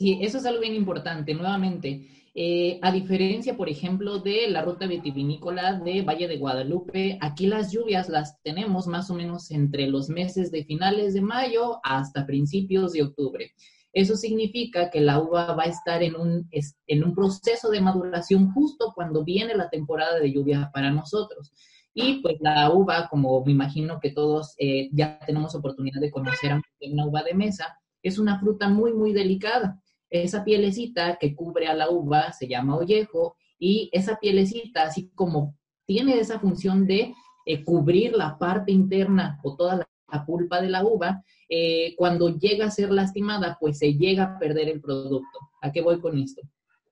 Sí, 0.01 0.17
eso 0.19 0.39
es 0.39 0.47
algo 0.47 0.61
bien 0.61 0.73
importante. 0.73 1.35
Nuevamente, 1.35 2.07
eh, 2.33 2.79
a 2.81 2.91
diferencia, 2.91 3.55
por 3.55 3.69
ejemplo, 3.69 4.17
de 4.17 4.47
la 4.49 4.63
ruta 4.63 4.87
vitivinícola 4.87 5.73
de 5.73 6.01
Valle 6.01 6.27
de 6.27 6.39
Guadalupe, 6.39 7.19
aquí 7.21 7.45
las 7.45 7.71
lluvias 7.71 8.09
las 8.09 8.41
tenemos 8.41 8.87
más 8.87 9.11
o 9.11 9.13
menos 9.13 9.51
entre 9.51 9.85
los 9.85 10.09
meses 10.09 10.49
de 10.49 10.65
finales 10.65 11.13
de 11.13 11.21
mayo 11.21 11.79
hasta 11.83 12.25
principios 12.25 12.93
de 12.93 13.03
octubre. 13.03 13.51
Eso 13.93 14.15
significa 14.15 14.89
que 14.89 15.01
la 15.01 15.19
uva 15.19 15.53
va 15.53 15.65
a 15.65 15.69
estar 15.69 16.01
en 16.01 16.15
un, 16.15 16.49
en 16.87 17.03
un 17.03 17.13
proceso 17.13 17.69
de 17.69 17.81
maduración 17.81 18.51
justo 18.53 18.93
cuando 18.95 19.23
viene 19.23 19.53
la 19.53 19.69
temporada 19.69 20.19
de 20.19 20.33
lluvia 20.33 20.71
para 20.73 20.89
nosotros. 20.89 21.53
Y 21.93 22.23
pues 22.23 22.37
la 22.39 22.71
uva, 22.71 23.07
como 23.07 23.45
me 23.45 23.51
imagino 23.51 23.99
que 23.99 24.09
todos 24.09 24.55
eh, 24.57 24.89
ya 24.93 25.19
tenemos 25.27 25.53
oportunidad 25.53 26.01
de 26.01 26.09
conocer 26.09 26.59
una 26.91 27.05
uva 27.05 27.21
de 27.21 27.35
mesa, 27.35 27.77
es 28.01 28.17
una 28.17 28.39
fruta 28.39 28.67
muy, 28.67 28.93
muy 28.93 29.13
delicada. 29.13 29.79
Esa 30.11 30.43
pielecita 30.43 31.17
que 31.17 31.33
cubre 31.33 31.67
a 31.67 31.73
la 31.73 31.89
uva 31.89 32.33
se 32.33 32.47
llama 32.47 32.75
ollejo 32.75 33.37
y 33.57 33.89
esa 33.93 34.19
pielecita, 34.19 34.83
así 34.83 35.09
como 35.15 35.55
tiene 35.85 36.19
esa 36.19 36.37
función 36.37 36.85
de 36.85 37.13
eh, 37.45 37.63
cubrir 37.63 38.13
la 38.13 38.37
parte 38.37 38.73
interna 38.73 39.39
o 39.41 39.55
toda 39.55 39.87
la 40.11 40.25
pulpa 40.25 40.61
de 40.61 40.69
la 40.69 40.83
uva, 40.83 41.23
eh, 41.47 41.95
cuando 41.95 42.37
llega 42.37 42.65
a 42.65 42.71
ser 42.71 42.91
lastimada, 42.91 43.57
pues 43.59 43.77
se 43.77 43.93
llega 43.93 44.23
a 44.23 44.39
perder 44.39 44.67
el 44.67 44.81
producto. 44.81 45.39
¿A 45.61 45.71
qué 45.71 45.81
voy 45.81 46.01
con 46.01 46.17
esto? 46.17 46.41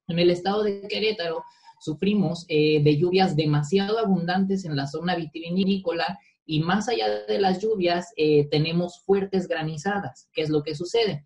En 0.08 0.18
el 0.18 0.30
estado 0.30 0.62
de 0.62 0.88
Querétaro 0.88 1.44
sufrimos 1.78 2.46
eh, 2.48 2.82
de 2.82 2.96
lluvias 2.96 3.36
demasiado 3.36 3.98
abundantes 3.98 4.64
en 4.64 4.76
la 4.76 4.86
zona 4.86 5.14
vitivinícola 5.14 6.18
y 6.46 6.60
más 6.60 6.88
allá 6.88 7.26
de 7.26 7.38
las 7.38 7.60
lluvias 7.60 8.12
tenemos 8.50 9.02
fuertes 9.04 9.46
granizadas. 9.46 10.28
¿Qué 10.32 10.42
es 10.42 10.50
lo 10.50 10.64
que 10.64 10.74
sucede? 10.74 11.24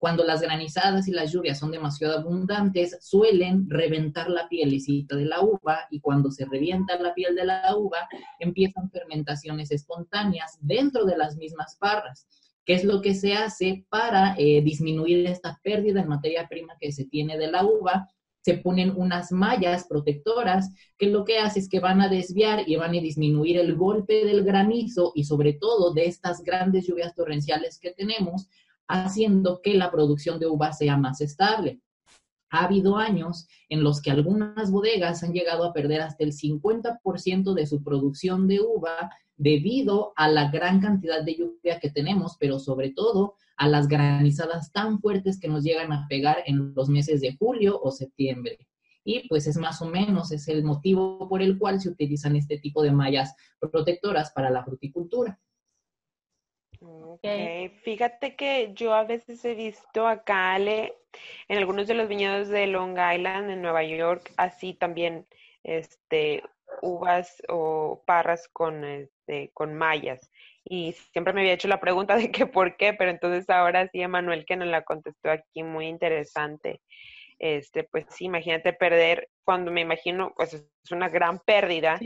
Cuando 0.00 0.24
las 0.24 0.40
granizadas 0.40 1.08
y 1.08 1.12
las 1.12 1.30
lluvias 1.30 1.58
son 1.58 1.72
demasiado 1.72 2.18
abundantes, 2.18 2.96
suelen 3.02 3.68
reventar 3.68 4.30
la 4.30 4.48
pielecita 4.48 5.14
de 5.14 5.26
la 5.26 5.42
uva 5.42 5.80
y 5.90 6.00
cuando 6.00 6.30
se 6.30 6.46
revienta 6.46 6.98
la 6.98 7.12
piel 7.12 7.34
de 7.34 7.44
la 7.44 7.76
uva, 7.76 8.08
empiezan 8.38 8.90
fermentaciones 8.90 9.70
espontáneas 9.70 10.56
dentro 10.62 11.04
de 11.04 11.18
las 11.18 11.36
mismas 11.36 11.76
parras. 11.76 12.26
¿Qué 12.64 12.72
es 12.72 12.84
lo 12.84 13.02
que 13.02 13.14
se 13.14 13.34
hace 13.34 13.84
para 13.90 14.34
eh, 14.38 14.62
disminuir 14.62 15.26
esta 15.26 15.60
pérdida 15.62 16.00
en 16.00 16.08
materia 16.08 16.48
prima 16.48 16.78
que 16.80 16.92
se 16.92 17.04
tiene 17.04 17.36
de 17.36 17.48
la 17.50 17.66
uva? 17.66 18.08
Se 18.40 18.54
ponen 18.54 18.94
unas 18.96 19.32
mallas 19.32 19.84
protectoras 19.86 20.70
que 20.96 21.08
lo 21.08 21.26
que 21.26 21.40
hace 21.40 21.58
es 21.58 21.68
que 21.68 21.78
van 21.78 22.00
a 22.00 22.08
desviar 22.08 22.66
y 22.66 22.76
van 22.76 22.92
a 22.92 23.02
disminuir 23.02 23.58
el 23.58 23.76
golpe 23.76 24.24
del 24.24 24.44
granizo 24.44 25.12
y 25.14 25.24
sobre 25.24 25.52
todo 25.52 25.92
de 25.92 26.06
estas 26.06 26.42
grandes 26.42 26.86
lluvias 26.86 27.14
torrenciales 27.14 27.78
que 27.78 27.90
tenemos 27.90 28.48
haciendo 28.90 29.60
que 29.62 29.74
la 29.74 29.90
producción 29.90 30.38
de 30.38 30.46
uva 30.46 30.72
sea 30.72 30.96
más 30.96 31.20
estable. 31.20 31.80
Ha 32.50 32.64
habido 32.64 32.96
años 32.96 33.46
en 33.68 33.84
los 33.84 34.02
que 34.02 34.10
algunas 34.10 34.70
bodegas 34.70 35.22
han 35.22 35.32
llegado 35.32 35.64
a 35.64 35.72
perder 35.72 36.00
hasta 36.00 36.24
el 36.24 36.32
50% 36.32 37.54
de 37.54 37.66
su 37.66 37.82
producción 37.82 38.48
de 38.48 38.60
uva 38.60 39.10
debido 39.36 40.12
a 40.16 40.28
la 40.28 40.50
gran 40.50 40.80
cantidad 40.80 41.22
de 41.22 41.36
lluvia 41.36 41.78
que 41.80 41.90
tenemos, 41.90 42.36
pero 42.38 42.58
sobre 42.58 42.90
todo 42.90 43.36
a 43.56 43.68
las 43.68 43.88
granizadas 43.88 44.72
tan 44.72 45.00
fuertes 45.00 45.38
que 45.38 45.48
nos 45.48 45.62
llegan 45.62 45.92
a 45.92 46.06
pegar 46.08 46.38
en 46.46 46.74
los 46.74 46.88
meses 46.88 47.20
de 47.20 47.36
julio 47.36 47.80
o 47.80 47.92
septiembre. 47.92 48.58
Y 49.04 49.28
pues 49.28 49.46
es 49.46 49.56
más 49.56 49.80
o 49.80 49.86
menos, 49.86 50.30
es 50.32 50.48
el 50.48 50.64
motivo 50.64 51.28
por 51.28 51.42
el 51.42 51.58
cual 51.58 51.80
se 51.80 51.88
utilizan 51.88 52.36
este 52.36 52.58
tipo 52.58 52.82
de 52.82 52.90
mallas 52.90 53.34
protectoras 53.58 54.30
para 54.32 54.50
la 54.50 54.64
fruticultura. 54.64 55.38
Okay. 57.14 57.68
Fíjate 57.82 58.36
que 58.36 58.72
yo 58.74 58.94
a 58.94 59.04
veces 59.04 59.44
he 59.44 59.54
visto 59.54 60.06
acá, 60.06 60.54
Ale, 60.54 60.94
en 61.48 61.58
algunos 61.58 61.86
de 61.86 61.94
los 61.94 62.08
viñedos 62.08 62.48
de 62.48 62.66
Long 62.66 62.92
Island, 62.92 63.50
en 63.50 63.62
Nueva 63.62 63.82
York, 63.84 64.32
así 64.36 64.74
también, 64.74 65.26
este, 65.62 66.42
uvas 66.82 67.42
o 67.48 68.02
parras 68.06 68.48
con, 68.48 68.84
este, 68.84 69.50
con 69.52 69.74
mallas. 69.74 70.30
Y 70.64 70.92
siempre 71.12 71.32
me 71.32 71.40
había 71.40 71.52
hecho 71.52 71.68
la 71.68 71.80
pregunta 71.80 72.16
de 72.16 72.30
que 72.30 72.46
por 72.46 72.76
qué, 72.76 72.94
pero 72.94 73.10
entonces 73.10 73.48
ahora 73.50 73.88
sí, 73.88 74.00
Emanuel, 74.00 74.44
que 74.46 74.56
nos 74.56 74.68
la 74.68 74.82
contestó 74.82 75.30
aquí, 75.30 75.62
muy 75.62 75.86
interesante 75.86 76.80
este, 77.40 77.84
pues 77.90 78.04
sí, 78.10 78.26
imagínate 78.26 78.74
perder, 78.74 79.28
cuando 79.44 79.72
me 79.72 79.80
imagino, 79.80 80.32
pues 80.36 80.52
es 80.52 80.92
una 80.92 81.08
gran 81.08 81.38
pérdida, 81.38 81.98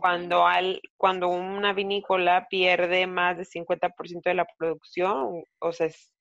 cuando, 0.00 0.44
al, 0.44 0.82
cuando 0.96 1.28
una 1.28 1.72
vinícola 1.72 2.48
pierde 2.50 3.06
más 3.06 3.36
del 3.36 3.46
50% 3.46 4.22
de 4.24 4.34
la 4.34 4.46
producción, 4.58 5.44
o 5.60 5.72
sea, 5.72 5.86
es 5.86 6.12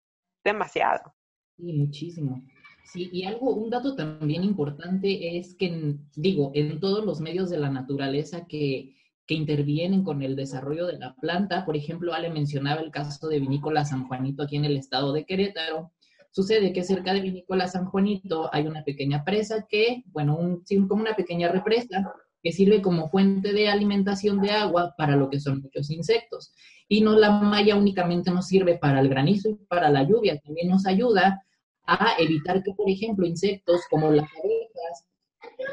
demasiado. 0.43 1.15
Sí, 1.57 1.73
muchísimo. 1.73 2.43
Sí, 2.85 3.09
y 3.11 3.23
algo, 3.23 3.55
un 3.55 3.71
dato 3.71 3.95
también 3.95 4.43
importante 4.43 5.37
es 5.37 5.55
que, 5.55 5.95
digo, 6.15 6.51
en 6.53 6.79
todos 6.79 7.03
los 7.03 7.21
medios 7.21 7.49
de 7.49 7.57
la 7.57 7.71
naturaleza 7.71 8.45
que, 8.45 8.95
que 9.25 9.33
intervienen 9.33 10.03
con 10.03 10.21
el 10.21 10.35
desarrollo 10.35 10.85
de 10.85 10.99
la 10.99 11.15
planta, 11.15 11.65
por 11.65 11.75
ejemplo, 11.75 12.13
Ale 12.13 12.29
mencionaba 12.29 12.81
el 12.81 12.91
caso 12.91 13.27
de 13.29 13.39
Vinícola 13.39 13.83
San 13.83 14.07
Juanito 14.07 14.43
aquí 14.43 14.57
en 14.57 14.65
el 14.65 14.77
estado 14.77 15.11
de 15.11 15.25
Querétaro, 15.25 15.91
Sucede 16.31 16.73
que 16.73 16.83
cerca 16.83 17.13
de 17.13 17.21
Vinícola 17.21 17.67
San 17.67 17.85
Juanito 17.85 18.49
hay 18.53 18.67
una 18.67 18.83
pequeña 18.83 19.23
presa 19.23 19.65
que, 19.67 20.03
bueno, 20.07 20.37
un, 20.37 20.63
como 20.87 21.01
una 21.01 21.15
pequeña 21.15 21.51
represa 21.51 22.13
que 22.41 22.51
sirve 22.51 22.81
como 22.81 23.09
fuente 23.09 23.51
de 23.51 23.67
alimentación 23.67 24.39
de 24.41 24.51
agua 24.51 24.93
para 24.97 25.15
lo 25.15 25.29
que 25.29 25.39
son 25.39 25.61
muchos 25.61 25.89
insectos. 25.89 26.53
Y 26.87 27.01
no 27.01 27.17
la 27.17 27.31
malla 27.31 27.75
únicamente 27.75 28.31
nos 28.31 28.47
sirve 28.47 28.77
para 28.77 28.99
el 28.99 29.09
granizo 29.09 29.49
y 29.49 29.55
para 29.67 29.89
la 29.89 30.03
lluvia, 30.03 30.39
también 30.39 30.69
nos 30.69 30.85
ayuda 30.85 31.43
a 31.83 32.13
evitar 32.19 32.63
que, 32.63 32.73
por 32.73 32.89
ejemplo, 32.89 33.25
insectos 33.25 33.81
como 33.89 34.11
las 34.11 34.29
abejas 34.31 35.05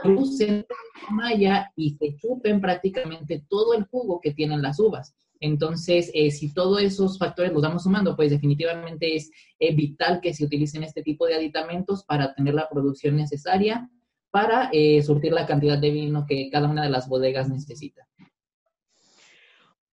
crucen 0.02 0.66
la 0.68 1.10
malla 1.10 1.72
y 1.76 1.96
se 1.96 2.16
chupen 2.16 2.60
prácticamente 2.60 3.44
todo 3.48 3.74
el 3.74 3.84
jugo 3.84 4.20
que 4.20 4.32
tienen 4.32 4.62
las 4.62 4.80
uvas. 4.80 5.14
Entonces, 5.40 6.10
eh, 6.14 6.30
si 6.30 6.52
todos 6.52 6.80
esos 6.82 7.18
factores 7.18 7.52
los 7.52 7.62
vamos 7.62 7.82
sumando, 7.82 8.16
pues 8.16 8.30
definitivamente 8.30 9.16
es 9.16 9.30
eh, 9.58 9.74
vital 9.74 10.20
que 10.20 10.34
se 10.34 10.44
utilicen 10.44 10.82
este 10.82 11.02
tipo 11.02 11.26
de 11.26 11.34
aditamentos 11.34 12.04
para 12.04 12.34
tener 12.34 12.54
la 12.54 12.68
producción 12.68 13.16
necesaria 13.16 13.88
para 14.30 14.68
eh, 14.72 15.02
surtir 15.02 15.32
la 15.32 15.46
cantidad 15.46 15.78
de 15.78 15.90
vino 15.90 16.26
que 16.26 16.50
cada 16.50 16.68
una 16.68 16.82
de 16.82 16.90
las 16.90 17.08
bodegas 17.08 17.48
necesita. 17.48 18.06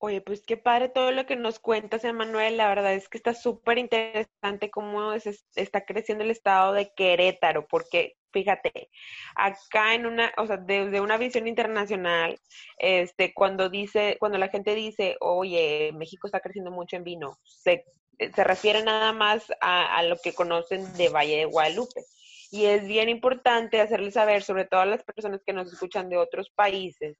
Oye, 0.05 0.19
pues 0.19 0.41
qué 0.45 0.57
padre 0.57 0.89
todo 0.89 1.13
lo 1.13 1.25
que 1.25 1.37
nos 1.37 1.59
cuentas, 1.59 2.03
Emanuel. 2.03 2.57
La 2.57 2.67
verdad 2.67 2.93
es 2.93 3.07
que 3.07 3.17
está 3.17 3.33
súper 3.33 3.77
interesante 3.77 4.69
cómo 4.69 5.13
está 5.13 5.85
creciendo 5.85 6.25
el 6.25 6.31
estado 6.31 6.73
de 6.73 6.91
Querétaro, 6.93 7.65
porque 7.69 8.17
fíjate, 8.33 8.89
acá 9.37 9.95
en 9.95 10.05
una, 10.05 10.33
o 10.35 10.45
sea, 10.45 10.57
desde 10.57 10.99
una 10.99 11.15
visión 11.15 11.47
internacional, 11.47 12.37
este, 12.79 13.33
cuando 13.33 13.69
dice, 13.69 14.17
cuando 14.19 14.37
la 14.37 14.49
gente 14.49 14.75
dice, 14.75 15.15
oye, 15.21 15.91
México 15.93 16.27
está 16.27 16.41
creciendo 16.41 16.69
mucho 16.69 16.97
en 16.97 17.05
vino, 17.05 17.39
se, 17.45 17.85
se 18.19 18.43
refiere 18.43 18.83
nada 18.83 19.13
más 19.13 19.53
a, 19.61 19.95
a 19.95 20.03
lo 20.03 20.17
que 20.17 20.33
conocen 20.33 20.91
de 20.97 21.07
Valle 21.07 21.37
de 21.37 21.45
Guadalupe. 21.45 22.03
Y 22.51 22.65
es 22.65 22.85
bien 22.85 23.07
importante 23.07 23.79
hacerles 23.79 24.15
saber, 24.15 24.43
sobre 24.43 24.65
todo 24.65 24.81
a 24.81 24.85
las 24.85 25.03
personas 25.05 25.41
que 25.45 25.53
nos 25.53 25.71
escuchan 25.71 26.09
de 26.09 26.17
otros 26.17 26.49
países, 26.49 27.17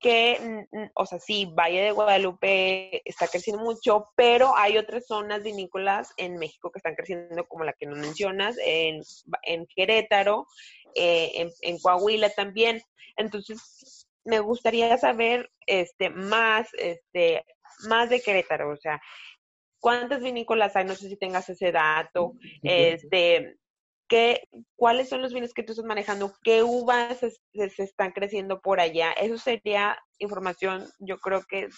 que, 0.00 0.66
o 0.94 1.06
sea, 1.06 1.18
sí, 1.18 1.46
Valle 1.46 1.82
de 1.82 1.90
Guadalupe 1.90 3.02
está 3.04 3.26
creciendo 3.26 3.62
mucho, 3.62 4.08
pero 4.16 4.56
hay 4.56 4.78
otras 4.78 5.06
zonas 5.06 5.42
vinícolas 5.42 6.12
en 6.16 6.36
México 6.36 6.70
que 6.70 6.78
están 6.78 6.94
creciendo, 6.94 7.46
como 7.48 7.64
la 7.64 7.72
que 7.72 7.86
nos 7.86 7.98
mencionas, 7.98 8.56
en, 8.64 9.02
en 9.42 9.66
Querétaro, 9.66 10.46
eh, 10.94 11.50
en, 11.62 11.78
Coahuila 11.78 12.30
también. 12.30 12.82
Entonces, 13.16 14.08
me 14.24 14.38
gustaría 14.40 14.96
saber 14.98 15.50
este, 15.66 16.10
más, 16.10 16.68
este, 16.74 17.44
más 17.88 18.08
de 18.10 18.20
Querétaro, 18.20 18.70
o 18.70 18.76
sea, 18.76 19.00
¿cuántas 19.80 20.22
vinícolas 20.22 20.76
hay? 20.76 20.84
No 20.84 20.94
sé 20.94 21.08
si 21.08 21.16
tengas 21.16 21.48
ese 21.48 21.72
dato. 21.72 22.34
Este, 22.62 23.56
¿qué, 24.08 24.48
¿Cuáles 24.76 25.08
son 25.08 25.22
los 25.22 25.32
vinos 25.32 25.52
que 25.52 25.62
tú 25.62 25.72
estás 25.72 25.84
manejando? 25.84 26.32
¿Qué 26.42 26.62
uvas 26.62 27.18
se, 27.18 27.82
están 27.82 28.12
creciendo 28.12 28.60
por 28.60 28.80
allá? 28.80 29.12
Eso 29.12 29.38
sería 29.38 29.96
información, 30.18 30.84
yo 30.98 31.18
creo 31.18 31.42
que 31.48 31.68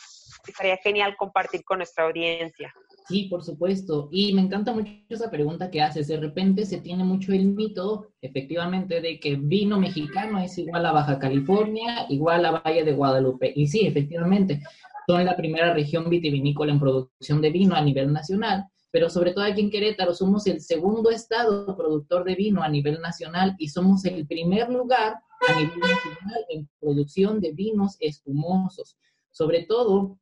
estaría 0.46 0.76
genial 0.78 1.16
compartir 1.18 1.64
con 1.64 1.78
nuestra 1.78 2.04
audiencia. 2.04 2.72
Sí, 3.08 3.24
por 3.24 3.42
supuesto. 3.42 4.08
Y 4.12 4.32
me 4.32 4.42
encanta 4.42 4.72
mucho 4.72 4.92
esa 5.08 5.30
pregunta 5.30 5.70
que 5.70 5.82
haces. 5.82 6.06
De 6.06 6.16
repente 6.16 6.64
se 6.64 6.80
tiene 6.80 7.04
mucho 7.04 7.32
el 7.32 7.46
mito, 7.46 8.12
efectivamente, 8.22 9.00
de 9.00 9.18
que 9.18 9.36
vino 9.36 9.78
mexicano 9.78 10.38
es 10.38 10.56
igual 10.58 10.86
a 10.86 10.92
Baja 10.92 11.18
California, 11.18 12.06
igual 12.08 12.44
a 12.46 12.62
Valle 12.62 12.84
de 12.84 12.92
Guadalupe. 12.92 13.52
Y 13.54 13.66
sí, 13.66 13.86
efectivamente, 13.86 14.62
son 15.06 15.24
la 15.24 15.36
primera 15.36 15.74
región 15.74 16.08
vitivinícola 16.08 16.72
en 16.72 16.80
producción 16.80 17.40
de 17.40 17.50
vino 17.50 17.74
a 17.74 17.82
nivel 17.82 18.12
nacional. 18.12 18.66
Pero 18.90 19.08
sobre 19.08 19.32
todo 19.32 19.44
aquí 19.44 19.60
en 19.60 19.70
Querétaro 19.70 20.14
somos 20.14 20.46
el 20.46 20.60
segundo 20.60 21.10
estado 21.10 21.76
productor 21.76 22.24
de 22.24 22.34
vino 22.34 22.62
a 22.62 22.68
nivel 22.68 23.00
nacional 23.00 23.54
y 23.58 23.68
somos 23.68 24.04
el 24.04 24.26
primer 24.26 24.68
lugar 24.68 25.14
a 25.48 25.54
nivel 25.54 25.78
nacional 25.78 26.44
en 26.48 26.68
producción 26.80 27.40
de 27.40 27.52
vinos 27.52 27.96
espumosos. 28.00 28.96
Sobre 29.30 29.64
todo 29.64 30.18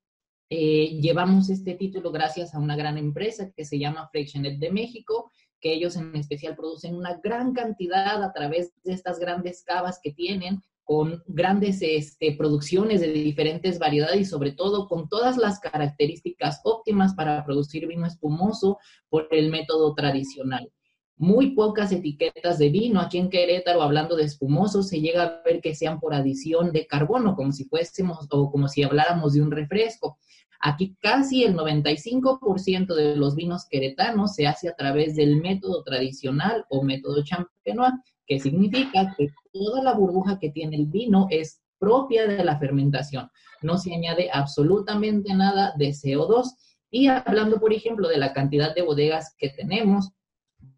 eh, 0.51 0.99
llevamos 1.01 1.51
este 1.51 1.75
título 1.75 2.11
gracias 2.11 2.55
a 2.55 2.59
una 2.59 2.77
gran 2.77 2.97
empresa 2.97 3.51
que 3.55 3.65
se 3.65 3.79
llama 3.79 4.09
Fractionet 4.11 4.59
de 4.59 4.71
México, 4.71 5.31
que 5.61 5.73
ellos 5.73 5.97
en 5.97 6.15
especial 6.17 6.57
producen 6.57 6.95
una 6.95 7.19
gran 7.23 7.53
cantidad 7.53 8.23
a 8.23 8.33
través 8.33 8.73
de 8.85 8.93
estas 8.93 9.19
grandes 9.19 9.63
cavas 9.63 10.01
que 10.03 10.13
tienen, 10.13 10.63
con 10.89 11.23
grandes 11.27 11.83
este, 11.83 12.35
producciones 12.35 13.03
de 13.03 13.13
diferentes 13.13 13.79
variedades 13.79 14.23
y 14.23 14.25
sobre 14.25 14.53
todo 14.53 14.89
con 14.89 15.07
todas 15.07 15.37
las 15.37 15.61
características 15.61 16.63
óptimas 16.65 17.13
para 17.13 17.45
producir 17.45 17.87
vino 17.87 18.07
espumoso 18.07 18.79
por 19.11 19.29
el 19.31 19.51
método 19.51 19.95
tradicional 19.95 20.73
muy 21.19 21.51
pocas 21.51 21.91
etiquetas 21.91 22.59
de 22.59 22.71
vino 22.71 23.01
aquí 23.01 23.19
en 23.19 23.29
Querétaro, 23.29 23.83
hablando 23.83 24.15
de 24.15 24.23
espumoso, 24.23 24.85
se 24.85 25.01
llega 25.01 25.25
a 25.25 25.43
ver 25.45 25.61
que 25.61 25.75
sean 25.75 25.99
por 25.99 26.15
adición 26.15 26.73
de 26.73 26.87
carbono, 26.87 27.35
como 27.35 27.51
si 27.51 27.65
fuésemos 27.65 28.29
o 28.31 28.51
como 28.51 28.69
si 28.69 28.85
habláramos 28.85 29.33
de 29.33 29.43
un 29.43 29.51
refresco. 29.51 30.19
Aquí 30.61 30.97
casi 31.01 31.43
el 31.43 31.57
95% 31.57 32.95
de 32.95 33.17
los 33.17 33.35
vinos 33.35 33.67
queretanos 33.69 34.35
se 34.35 34.47
hace 34.47 34.69
a 34.69 34.77
través 34.77 35.17
del 35.17 35.41
método 35.41 35.83
tradicional 35.83 36.65
o 36.69 36.83
método 36.83 37.25
champenois, 37.25 37.95
que 38.29 38.39
significa 38.39 39.15
que 39.17 39.31
toda 39.53 39.83
la 39.83 39.95
burbuja 39.95 40.39
que 40.39 40.51
tiene 40.51 40.77
el 40.77 40.87
vino 40.87 41.27
es 41.31 41.61
propia 41.79 42.27
de 42.27 42.45
la 42.45 42.59
fermentación. 42.59 43.31
No 43.63 43.79
se 43.79 43.95
añade 43.95 44.31
absolutamente 44.33 45.35
nada 45.35 45.73
de 45.77 45.89
CO2. 45.89 46.55
Y 46.91 47.09
hablando, 47.09 47.59
por 47.59 47.73
ejemplo, 47.73 48.09
de 48.09 48.19
la 48.19 48.33
cantidad 48.33 48.75
de 48.75 48.83
bodegas 48.83 49.35
que 49.39 49.49
tenemos, 49.49 50.11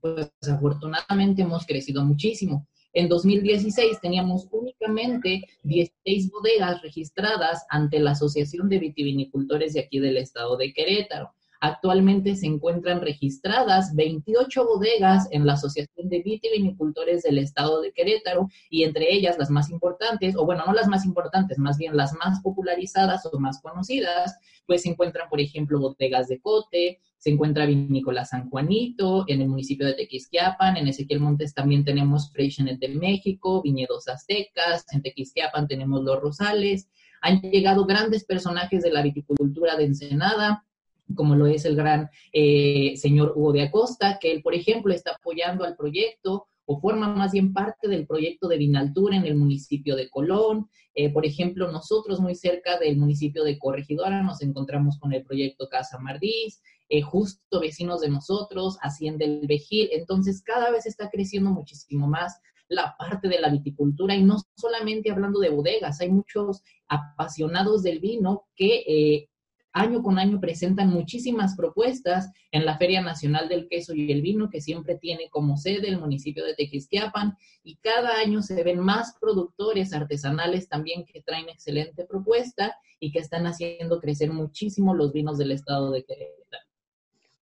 pues 0.00 0.30
afortunadamente 0.48 1.42
hemos 1.42 1.66
crecido 1.66 2.04
muchísimo. 2.04 2.68
En 2.92 3.08
2016 3.08 4.00
teníamos 4.00 4.48
únicamente 4.50 5.44
16 5.62 6.30
bodegas 6.30 6.82
registradas 6.82 7.64
ante 7.68 8.00
la 8.00 8.12
Asociación 8.12 8.68
de 8.68 8.78
Vitivinicultores 8.78 9.74
de 9.74 9.80
aquí 9.80 10.00
del 10.00 10.16
estado 10.16 10.56
de 10.56 10.72
Querétaro. 10.72 11.32
Actualmente 11.62 12.36
se 12.36 12.46
encuentran 12.46 13.02
registradas 13.02 13.94
28 13.94 14.64
bodegas 14.64 15.28
en 15.30 15.46
la 15.46 15.52
Asociación 15.52 16.08
de 16.08 16.22
Vitivinicultores 16.22 17.22
del 17.22 17.36
Estado 17.36 17.82
de 17.82 17.92
Querétaro 17.92 18.48
y 18.70 18.84
entre 18.84 19.12
ellas 19.12 19.36
las 19.38 19.50
más 19.50 19.68
importantes, 19.68 20.36
o 20.36 20.46
bueno, 20.46 20.64
no 20.66 20.72
las 20.72 20.88
más 20.88 21.04
importantes, 21.04 21.58
más 21.58 21.76
bien 21.76 21.98
las 21.98 22.14
más 22.14 22.40
popularizadas 22.40 23.26
o 23.30 23.38
más 23.38 23.60
conocidas, 23.60 24.38
pues 24.66 24.82
se 24.82 24.88
encuentran, 24.88 25.28
por 25.28 25.38
ejemplo, 25.38 25.78
bodegas 25.78 26.28
de 26.28 26.40
Cote, 26.40 26.98
se 27.18 27.28
encuentra 27.28 27.66
Vinícola 27.66 28.24
San 28.24 28.48
Juanito, 28.48 29.26
en 29.28 29.42
el 29.42 29.48
municipio 29.48 29.86
de 29.86 29.92
Tequisquiapan, 29.92 30.78
en 30.78 30.88
Ezequiel 30.88 31.20
Montes 31.20 31.52
también 31.52 31.84
tenemos 31.84 32.32
Freixenet 32.32 32.78
de 32.78 32.88
México, 32.88 33.60
Viñedos 33.60 34.08
Aztecas, 34.08 34.86
en 34.92 35.02
Tequisquiapan 35.02 35.68
tenemos 35.68 36.02
Los 36.02 36.20
Rosales, 36.22 36.88
han 37.20 37.42
llegado 37.42 37.84
grandes 37.84 38.24
personajes 38.24 38.82
de 38.82 38.90
la 38.90 39.02
viticultura 39.02 39.76
de 39.76 39.84
Ensenada, 39.84 40.64
como 41.14 41.34
lo 41.34 41.46
es 41.46 41.64
el 41.64 41.76
gran 41.76 42.10
eh, 42.32 42.94
señor 42.96 43.32
Hugo 43.36 43.52
de 43.52 43.62
Acosta, 43.62 44.18
que 44.20 44.32
él, 44.32 44.42
por 44.42 44.54
ejemplo, 44.54 44.92
está 44.92 45.12
apoyando 45.12 45.64
al 45.64 45.76
proyecto 45.76 46.46
o 46.72 46.80
forma 46.80 47.12
más 47.12 47.32
bien 47.32 47.52
parte 47.52 47.88
del 47.88 48.06
proyecto 48.06 48.46
de 48.46 48.56
Vinaltura 48.56 49.16
en 49.16 49.26
el 49.26 49.34
municipio 49.34 49.96
de 49.96 50.08
Colón. 50.08 50.68
Eh, 50.94 51.10
por 51.12 51.26
ejemplo, 51.26 51.70
nosotros 51.72 52.20
muy 52.20 52.36
cerca 52.36 52.78
del 52.78 52.96
municipio 52.96 53.42
de 53.42 53.58
Corregidora 53.58 54.22
nos 54.22 54.40
encontramos 54.40 54.96
con 55.00 55.12
el 55.12 55.24
proyecto 55.24 55.68
Casa 55.68 55.98
Mardiz, 55.98 56.62
eh, 56.88 57.02
justo 57.02 57.60
vecinos 57.60 58.02
de 58.02 58.10
nosotros, 58.10 58.78
Hacienda 58.82 59.24
el 59.24 59.48
Vejil. 59.48 59.88
Entonces, 59.90 60.42
cada 60.42 60.70
vez 60.70 60.86
está 60.86 61.10
creciendo 61.10 61.50
muchísimo 61.50 62.06
más 62.06 62.40
la 62.68 62.94
parte 62.96 63.26
de 63.26 63.40
la 63.40 63.50
viticultura 63.50 64.14
y 64.14 64.22
no 64.22 64.36
solamente 64.56 65.10
hablando 65.10 65.40
de 65.40 65.50
bodegas, 65.50 66.00
hay 66.00 66.10
muchos 66.10 66.62
apasionados 66.86 67.82
del 67.82 67.98
vino 67.98 68.44
que 68.54 69.28
año 69.72 70.02
con 70.02 70.18
año 70.18 70.40
presentan 70.40 70.90
muchísimas 70.90 71.56
propuestas 71.56 72.32
en 72.50 72.64
la 72.64 72.76
Feria 72.76 73.00
Nacional 73.00 73.48
del 73.48 73.68
Queso 73.68 73.94
y 73.94 74.10
el 74.10 74.22
Vino, 74.22 74.50
que 74.50 74.60
siempre 74.60 74.96
tiene 74.96 75.30
como 75.30 75.56
sede 75.56 75.88
el 75.88 75.98
municipio 75.98 76.44
de 76.44 76.54
Tequisquiapan, 76.54 77.36
y 77.62 77.76
cada 77.76 78.18
año 78.18 78.42
se 78.42 78.62
ven 78.62 78.80
más 78.80 79.16
productores 79.20 79.92
artesanales 79.92 80.68
también 80.68 81.04
que 81.04 81.22
traen 81.22 81.48
excelente 81.48 82.04
propuesta 82.04 82.76
y 82.98 83.12
que 83.12 83.20
están 83.20 83.46
haciendo 83.46 84.00
crecer 84.00 84.30
muchísimo 84.32 84.94
los 84.94 85.12
vinos 85.12 85.38
del 85.38 85.52
estado 85.52 85.90
de 85.90 86.04
Querétaro. 86.04 86.40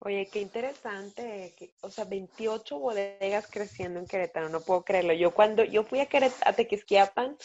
Oye, 0.01 0.29
qué 0.33 0.41
interesante, 0.41 1.53
o 1.81 1.91
sea, 1.91 2.05
28 2.05 2.79
bodegas 2.79 3.49
creciendo 3.51 3.99
en 3.99 4.07
Querétaro, 4.07 4.49
no 4.49 4.61
puedo 4.61 4.85
creerlo. 4.85 5.13
Yo 5.13 5.33
cuando 5.33 5.65
yo 5.65 5.83
fui 5.83 5.99
a, 5.99 6.09
a 6.45 6.53
Tequisquiapan, 6.53 7.37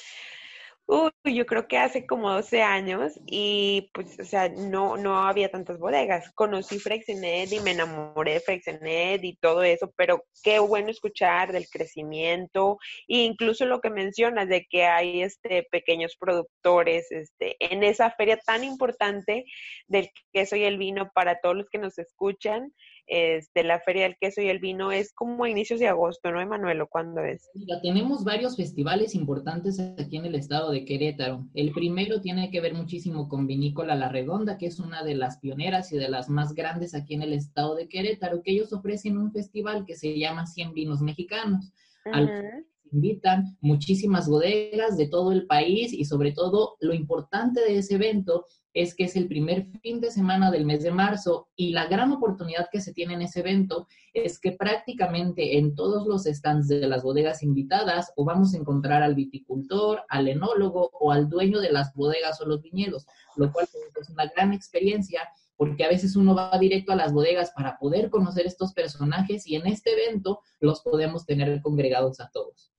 Uy, 0.86 1.12
yo 1.34 1.46
creo 1.46 1.66
que 1.68 1.78
hace 1.78 2.06
como 2.06 2.30
12 2.30 2.62
años 2.62 3.14
y 3.26 3.90
pues, 3.94 4.20
o 4.20 4.26
sea, 4.26 4.50
no, 4.50 4.98
no 4.98 5.18
había 5.26 5.50
tantas 5.50 5.80
bodegas. 5.80 6.30
Conocí 6.36 6.78
Freixenet 6.78 7.54
y 7.54 7.62
me 7.62 7.72
enamoré 7.72 8.34
de 8.34 8.40
Freixenet 8.42 9.24
y 9.24 9.38
todo 9.38 9.64
eso, 9.64 9.94
pero 9.96 10.26
qué 10.44 10.60
bueno 10.60 10.90
escuchar 10.90 11.54
del 11.54 11.70
crecimiento 11.70 12.78
e 13.08 13.20
incluso 13.20 13.66
lo 13.66 13.80
que 13.80 13.90
mencionas 13.90 14.50
de 14.50 14.66
que 14.70 14.84
hay 14.84 15.22
este 15.22 15.64
pequeños 15.72 16.18
productores 16.20 17.10
este 17.12 17.56
en 17.60 17.84
esa 17.84 18.12
feria 18.12 18.38
tan 18.38 18.66
importante 18.66 19.46
del 19.88 20.10
queso 20.34 20.58
y 20.58 20.66
el 20.66 20.78
vino 20.78 21.10
para 21.14 21.40
todos 21.40 21.56
los 21.56 21.70
que 21.70 21.78
nos 21.78 21.98
escuchan 21.98 22.74
este, 23.08 23.64
la 23.64 23.80
Feria 23.80 24.04
del 24.04 24.18
Queso 24.18 24.42
y 24.42 24.48
el 24.48 24.60
Vino 24.60 24.92
es 24.92 25.14
como 25.14 25.44
a 25.44 25.50
inicios 25.50 25.80
de 25.80 25.88
agosto, 25.88 26.32
¿no, 26.32 26.42
Emanuelo? 26.42 26.88
¿Cuándo 26.88 27.22
es? 27.22 27.50
Mira, 27.54 27.82
tenemos 27.82 28.24
varios 28.24 28.56
festivales 28.56 29.16
importantes 29.16 29.80
aquí 29.80 30.18
en 30.18 30.26
el 30.26 30.36
estado 30.36 30.72
de 30.72 30.86
Querétaro. 30.86 31.46
El 31.54 31.72
primero 31.72 32.22
tiene 32.22 32.50
que 32.52 32.62
ver 32.62 32.74
muchísimo 32.74 33.28
con 33.28 33.48
Vinícola 33.48 33.96
La 33.96 34.10
Redonda, 34.10 34.58
que 34.58 34.68
es 34.68 34.80
una 34.80 35.04
de 35.04 35.16
las 35.16 35.40
pioneras 35.40 35.92
y 35.92 35.98
de 35.98 36.10
las 36.10 36.30
más 36.30 36.54
grandes 36.54 36.96
aquí 36.96 37.14
en 37.14 37.24
el 37.24 37.34
estado 37.34 37.76
de 37.76 37.88
Querétaro, 37.88 38.42
que 38.42 38.52
ellos 38.52 38.74
ofrecen 38.74 39.18
un 39.18 39.32
festival 39.32 39.86
que 39.86 39.96
se 39.96 40.18
llama 40.18 40.46
100 40.46 40.74
Vinos 40.74 41.02
Mexicanos. 41.02 41.72
al 42.06 42.66
invitan 42.94 43.58
muchísimas 43.60 44.28
bodegas 44.28 44.98
de 44.98 45.08
todo 45.08 45.32
el 45.32 45.46
país 45.48 45.92
y 45.94 46.06
sobre 46.06 46.32
todo 46.32 46.78
lo 46.80 46.94
importante 46.94 47.62
de 47.62 47.78
ese 47.80 47.96
evento 47.96 48.46
es 48.74 48.96
que 48.96 49.04
es 49.04 49.16
el 49.16 49.28
primer 49.28 49.68
fin 49.82 50.02
de 50.02 50.10
semana 50.10 50.50
del 50.50 50.66
mes 50.66 50.82
de 50.82 50.92
marzo 50.92 51.48
y 51.56 51.72
la 51.72 51.86
gran 51.86 52.12
oportunidad 52.12 52.70
que 52.72 52.82
se 52.82 52.94
tiene 52.94 53.14
en 53.14 53.22
ese 53.22 53.42
evento 53.42 53.88
es 54.14 54.40
que 54.40 54.54
prácticamente 54.54 55.58
en 55.58 55.76
todos 55.76 56.08
los 56.08 56.24
stands 56.24 56.68
de 56.68 56.88
las 56.88 57.04
bodegas 57.04 57.44
invitadas 57.44 58.12
o 58.16 58.26
vamos 58.26 58.54
a 58.54 58.58
encontrar 58.58 59.04
al 59.04 59.16
viticultor, 59.16 60.04
al 60.10 60.28
enólogo 60.28 60.90
o 60.94 61.12
al 61.12 61.30
dueño 61.30 61.60
de 61.60 61.72
las 61.72 61.94
bodegas 61.94 62.42
o 62.42 62.46
los 62.46 62.62
viñedos, 62.62 63.06
lo 63.36 63.52
cual 63.52 63.68
es 64.02 64.10
una 64.10 64.26
gran 64.26 64.54
experiencia 64.54 65.22
porque 65.56 65.86
a 65.86 65.90
veces 65.90 66.16
uno 66.16 66.34
va 66.34 66.58
directo 66.58 66.92
a 66.92 66.96
las 66.96 67.14
bodegas 67.14 67.52
para 67.56 67.78
poder 67.78 68.10
conocer 68.10 68.48
estos 68.48 68.74
personajes 68.74 69.46
y 69.48 69.56
en 69.56 69.68
este 69.68 69.92
evento 69.92 70.42
los 70.60 70.82
podemos 70.82 71.26
tener 71.26 71.62
congregados 71.62 72.20
a 72.20 72.30
todos. 72.34 72.73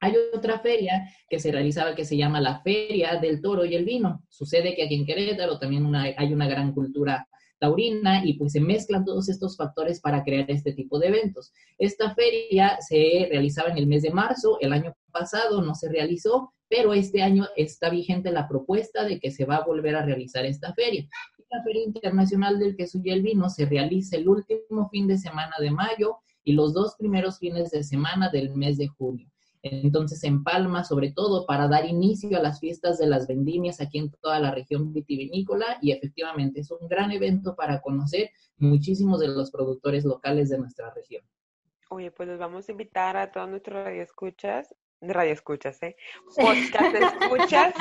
Hay 0.00 0.14
otra 0.32 0.60
feria 0.60 1.08
que 1.28 1.38
se 1.38 1.50
realizaba 1.50 1.94
que 1.94 2.04
se 2.04 2.16
llama 2.16 2.40
la 2.40 2.60
Feria 2.62 3.16
del 3.16 3.40
Toro 3.40 3.64
y 3.64 3.74
el 3.74 3.84
Vino. 3.84 4.22
Sucede 4.28 4.74
que 4.74 4.84
aquí 4.84 4.94
en 4.94 5.06
Querétaro 5.06 5.58
también 5.58 5.92
hay 5.94 6.32
una 6.32 6.48
gran 6.48 6.72
cultura 6.72 7.26
taurina 7.58 8.24
y 8.24 8.34
pues 8.34 8.52
se 8.52 8.60
mezclan 8.60 9.04
todos 9.04 9.28
estos 9.28 9.56
factores 9.56 10.00
para 10.00 10.22
crear 10.22 10.48
este 10.50 10.72
tipo 10.72 10.98
de 10.98 11.08
eventos. 11.08 11.52
Esta 11.78 12.14
feria 12.14 12.78
se 12.80 13.26
realizaba 13.30 13.70
en 13.70 13.78
el 13.78 13.86
mes 13.86 14.02
de 14.02 14.10
marzo, 14.10 14.58
el 14.60 14.72
año 14.72 14.94
pasado 15.10 15.60
no 15.62 15.74
se 15.74 15.88
realizó, 15.88 16.52
pero 16.68 16.92
este 16.92 17.22
año 17.22 17.46
está 17.56 17.90
vigente 17.90 18.30
la 18.30 18.46
propuesta 18.46 19.04
de 19.04 19.18
que 19.18 19.30
se 19.30 19.44
va 19.44 19.56
a 19.56 19.64
volver 19.64 19.96
a 19.96 20.04
realizar 20.04 20.44
esta 20.44 20.72
feria. 20.74 21.08
La 21.50 21.62
Feria 21.64 21.82
Internacional 21.82 22.58
del 22.58 22.76
Queso 22.76 23.00
y 23.02 23.10
el 23.10 23.22
Vino 23.22 23.48
se 23.48 23.64
realiza 23.64 24.16
el 24.16 24.28
último 24.28 24.88
fin 24.90 25.06
de 25.06 25.16
semana 25.16 25.56
de 25.58 25.70
mayo 25.70 26.18
y 26.44 26.52
los 26.52 26.74
dos 26.74 26.94
primeros 26.98 27.38
fines 27.38 27.70
de 27.70 27.82
semana 27.82 28.28
del 28.28 28.54
mes 28.54 28.76
de 28.76 28.88
junio. 28.88 29.28
Entonces, 29.62 30.22
en 30.24 30.44
Palma, 30.44 30.84
sobre 30.84 31.12
todo, 31.12 31.46
para 31.46 31.68
dar 31.68 31.86
inicio 31.86 32.36
a 32.38 32.42
las 32.42 32.60
fiestas 32.60 32.98
de 32.98 33.06
las 33.06 33.26
vendimias 33.26 33.80
aquí 33.80 33.98
en 33.98 34.10
toda 34.10 34.38
la 34.40 34.50
región 34.52 34.92
vitivinícola 34.92 35.78
y 35.80 35.92
efectivamente 35.92 36.60
es 36.60 36.70
un 36.70 36.88
gran 36.88 37.10
evento 37.10 37.54
para 37.56 37.80
conocer 37.80 38.30
muchísimos 38.56 39.20
de 39.20 39.28
los 39.28 39.50
productores 39.50 40.04
locales 40.04 40.48
de 40.48 40.58
nuestra 40.58 40.92
región. 40.94 41.22
Oye, 41.90 42.10
pues 42.10 42.28
los 42.28 42.38
vamos 42.38 42.68
a 42.68 42.72
invitar 42.72 43.16
a 43.16 43.32
todos 43.32 43.48
nuestros 43.48 43.84
radioescuchas 43.84 44.74
radio 45.00 45.32
escuchas, 45.32 45.82
¿eh? 45.82 45.96
Podcast 46.36 46.94
escuchas, 46.94 47.74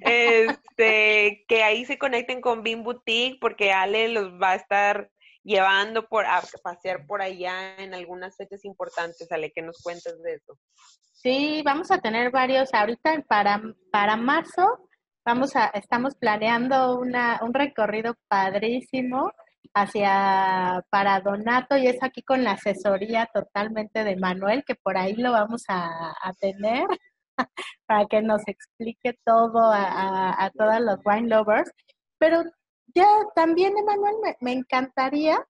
este, 0.00 1.44
que 1.46 1.62
ahí 1.62 1.84
se 1.84 1.98
conecten 1.98 2.40
con 2.40 2.62
Bean 2.62 2.82
Boutique 2.82 3.38
porque 3.40 3.72
Ale 3.72 4.08
los 4.08 4.32
va 4.40 4.52
a 4.52 4.56
estar 4.56 5.10
llevando 5.44 6.08
por 6.08 6.24
a 6.24 6.42
pasear 6.62 7.06
por 7.06 7.22
allá 7.22 7.76
en 7.76 7.94
algunas 7.94 8.36
fechas 8.36 8.64
importantes. 8.64 9.30
Ale, 9.30 9.52
¿qué 9.54 9.62
nos 9.62 9.80
cuentas 9.82 10.20
de 10.22 10.34
eso? 10.34 10.58
Sí, 11.12 11.62
vamos 11.64 11.90
a 11.90 11.98
tener 11.98 12.30
varios 12.30 12.72
ahorita 12.74 13.22
para 13.28 13.62
para 13.92 14.16
marzo. 14.16 14.88
Vamos 15.24 15.54
a 15.56 15.66
estamos 15.68 16.14
planeando 16.16 16.98
una 16.98 17.40
un 17.42 17.54
recorrido 17.54 18.14
padrísimo 18.28 19.30
hacia 19.74 20.84
para 20.90 21.20
Donato 21.20 21.76
y 21.76 21.88
es 21.88 22.02
aquí 22.02 22.22
con 22.22 22.44
la 22.44 22.52
asesoría 22.52 23.28
totalmente 23.32 24.04
de 24.04 24.16
Manuel, 24.16 24.64
que 24.66 24.74
por 24.74 24.96
ahí 24.96 25.14
lo 25.14 25.32
vamos 25.32 25.64
a, 25.68 26.14
tener 26.40 26.86
para 27.86 28.06
que 28.06 28.22
nos 28.22 28.42
explique 28.46 29.18
todo 29.24 29.72
a, 29.72 30.44
a, 30.44 30.50
todos 30.50 30.80
los 30.80 30.98
wine 31.04 31.28
lovers. 31.28 31.70
Pero 32.18 32.44
ya 32.94 33.06
también, 33.34 33.76
Emanuel, 33.76 34.16
me, 34.22 34.36
me 34.40 34.52
encantaría 34.52 35.44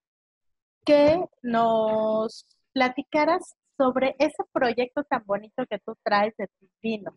que 0.85 1.25
nos 1.43 2.47
platicaras 2.73 3.55
sobre 3.77 4.15
ese 4.19 4.43
proyecto 4.53 5.05
tan 5.05 5.25
bonito 5.25 5.65
que 5.69 5.79
tú 5.79 5.97
traes 6.03 6.35
de 6.37 6.49
tus 6.59 6.71
vinos 6.83 7.15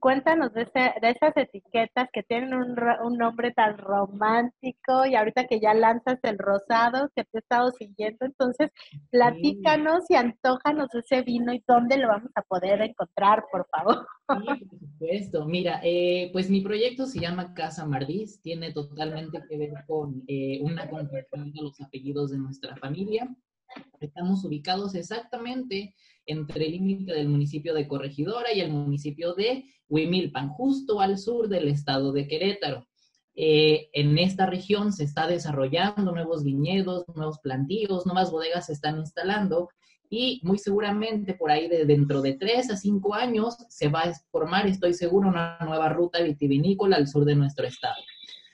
cuéntanos 0.00 0.52
de, 0.52 0.64
de 0.64 1.10
esas 1.10 1.36
etiquetas 1.36 2.08
que 2.12 2.22
tienen 2.22 2.54
un, 2.54 2.76
un, 3.04 3.18
nombre 3.18 3.52
tan 3.52 3.76
romántico 3.78 5.06
y 5.06 5.14
ahorita 5.14 5.46
que 5.46 5.60
ya 5.60 5.74
lanzas 5.74 6.18
el 6.22 6.38
rosado 6.38 7.10
que 7.14 7.24
te 7.24 7.38
he 7.38 7.40
estado 7.40 7.70
siguiendo, 7.72 8.24
entonces 8.26 8.70
platícanos 9.10 10.04
y 10.08 10.14
antojanos 10.14 10.88
ese 10.94 11.22
vino 11.22 11.52
y 11.52 11.62
dónde 11.66 11.96
lo 11.98 12.08
vamos 12.08 12.30
a 12.34 12.42
poder 12.42 12.80
encontrar, 12.82 13.44
por 13.50 13.66
favor. 13.68 14.06
Sí, 14.28 14.64
por 14.64 14.78
supuesto. 14.78 15.46
Mira, 15.46 15.80
eh, 15.82 16.30
pues 16.32 16.50
mi 16.50 16.60
proyecto 16.60 17.06
se 17.06 17.20
llama 17.20 17.54
Casa 17.54 17.86
Mardiz, 17.86 18.40
tiene 18.42 18.72
totalmente 18.72 19.42
que 19.48 19.56
ver 19.56 19.72
con 19.86 20.22
eh, 20.28 20.60
una 20.62 20.88
conversión 20.88 21.52
de 21.52 21.62
los 21.62 21.80
apellidos 21.80 22.30
de 22.30 22.38
nuestra 22.38 22.76
familia. 22.76 23.28
Estamos 24.00 24.44
ubicados 24.44 24.94
exactamente 24.94 25.94
entre 26.28 26.66
el 26.66 26.72
límite 26.72 27.12
del 27.12 27.28
municipio 27.28 27.74
de 27.74 27.88
Corregidora 27.88 28.52
y 28.54 28.60
el 28.60 28.70
municipio 28.70 29.34
de 29.34 29.64
Huimilpan, 29.88 30.50
justo 30.50 31.00
al 31.00 31.18
sur 31.18 31.48
del 31.48 31.66
estado 31.68 32.12
de 32.12 32.28
Querétaro. 32.28 32.86
Eh, 33.34 33.88
en 33.92 34.18
esta 34.18 34.46
región 34.46 34.92
se 34.92 35.04
está 35.04 35.26
desarrollando 35.26 36.12
nuevos 36.12 36.44
viñedos, 36.44 37.04
nuevos 37.14 37.38
plantíos, 37.40 38.04
nuevas 38.04 38.30
bodegas 38.30 38.66
se 38.66 38.72
están 38.74 38.98
instalando 38.98 39.68
y 40.10 40.40
muy 40.42 40.58
seguramente 40.58 41.34
por 41.34 41.50
ahí 41.50 41.68
de 41.68 41.84
dentro 41.84 42.20
de 42.22 42.34
tres 42.34 42.70
a 42.70 42.76
cinco 42.76 43.14
años 43.14 43.56
se 43.68 43.88
va 43.88 44.02
a 44.02 44.12
formar, 44.30 44.66
estoy 44.66 44.94
seguro, 44.94 45.28
una 45.28 45.58
nueva 45.60 45.88
ruta 45.88 46.20
vitivinícola 46.22 46.96
al 46.96 47.08
sur 47.08 47.24
de 47.24 47.34
nuestro 47.34 47.66
estado. 47.66 48.02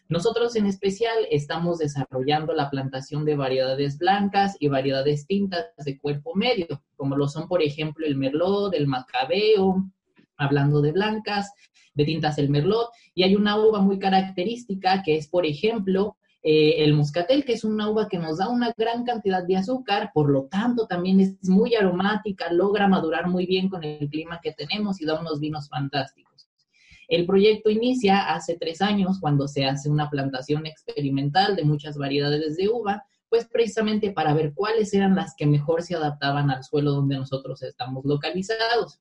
Nosotros 0.09 0.55
en 0.57 0.67
especial 0.67 1.17
estamos 1.31 1.79
desarrollando 1.79 2.53
la 2.53 2.69
plantación 2.69 3.25
de 3.25 3.37
variedades 3.37 3.99
blancas 3.99 4.57
y 4.61 4.69
variedades 4.69 5.27
tintas 5.27 5.67
de 5.83 5.99
cuerpo 5.99 6.35
medio, 6.35 6.83
como 6.97 7.17
lo 7.17 7.27
son, 7.27 7.49
por 7.49 7.63
ejemplo, 7.63 8.07
el 8.07 8.17
merlot, 8.17 8.75
el 8.75 8.87
macabeo, 8.87 9.91
hablando 10.37 10.83
de 10.83 10.93
blancas, 10.93 11.53
de 11.95 12.05
tintas 12.05 12.39
el 12.39 12.51
merlot, 12.51 12.91
y 13.15 13.23
hay 13.23 13.35
una 13.35 13.57
uva 13.59 13.81
muy 13.81 13.99
característica 13.99 15.03
que 15.03 15.17
es, 15.17 15.29
por 15.29 15.47
ejemplo, 15.47 16.17
eh, 16.43 16.85
el 16.85 16.93
moscatel, 16.93 17.43
que 17.43 17.55
es 17.55 17.65
una 17.65 17.89
uva 17.89 18.07
que 18.07 18.19
nos 18.19 18.37
da 18.37 18.51
una 18.51 18.75
gran 18.77 19.05
cantidad 19.05 19.43
de 19.43 19.57
azúcar, 19.57 20.11
por 20.13 20.29
lo 20.29 20.45
tanto 20.45 20.87
también 20.87 21.21
es 21.21 21.49
muy 21.49 21.75
aromática, 21.75 22.53
logra 22.53 22.87
madurar 22.89 23.27
muy 23.29 23.47
bien 23.47 23.71
con 23.71 23.83
el 23.83 24.07
clima 24.11 24.41
que 24.43 24.53
tenemos 24.53 25.01
y 25.01 25.07
da 25.07 25.19
unos 25.19 25.41
vinos 25.41 25.71
fantásticos. 25.71 26.47
El 27.09 27.27
proyecto 27.27 27.71
inicia 27.71 28.35
hace 28.35 28.57
tres 28.59 28.81
años 28.81 29.19
cuando 29.21 29.49
se 29.49 29.65
hace 29.65 29.91
una 29.91 30.11
plantación 30.11 30.67
experimental 30.67 31.57
de 31.57 31.65
muchas 31.65 31.97
variedades 31.97 32.57
de 32.57 32.69
uva, 32.69 33.05
pues 33.29 33.47
precisamente 33.47 34.13
para 34.13 34.33
ver 34.35 34.53
cuáles 34.55 34.95
eran 34.95 35.15
las 35.15 35.35
que 35.37 35.47
mejor 35.47 35.83
se 35.83 35.97
adaptaban 35.97 36.51
al 36.51 36.63
suelo 36.63 36.93
donde 36.93 37.17
nosotros 37.17 37.63
estamos 37.63 38.05
localizados. 38.05 39.01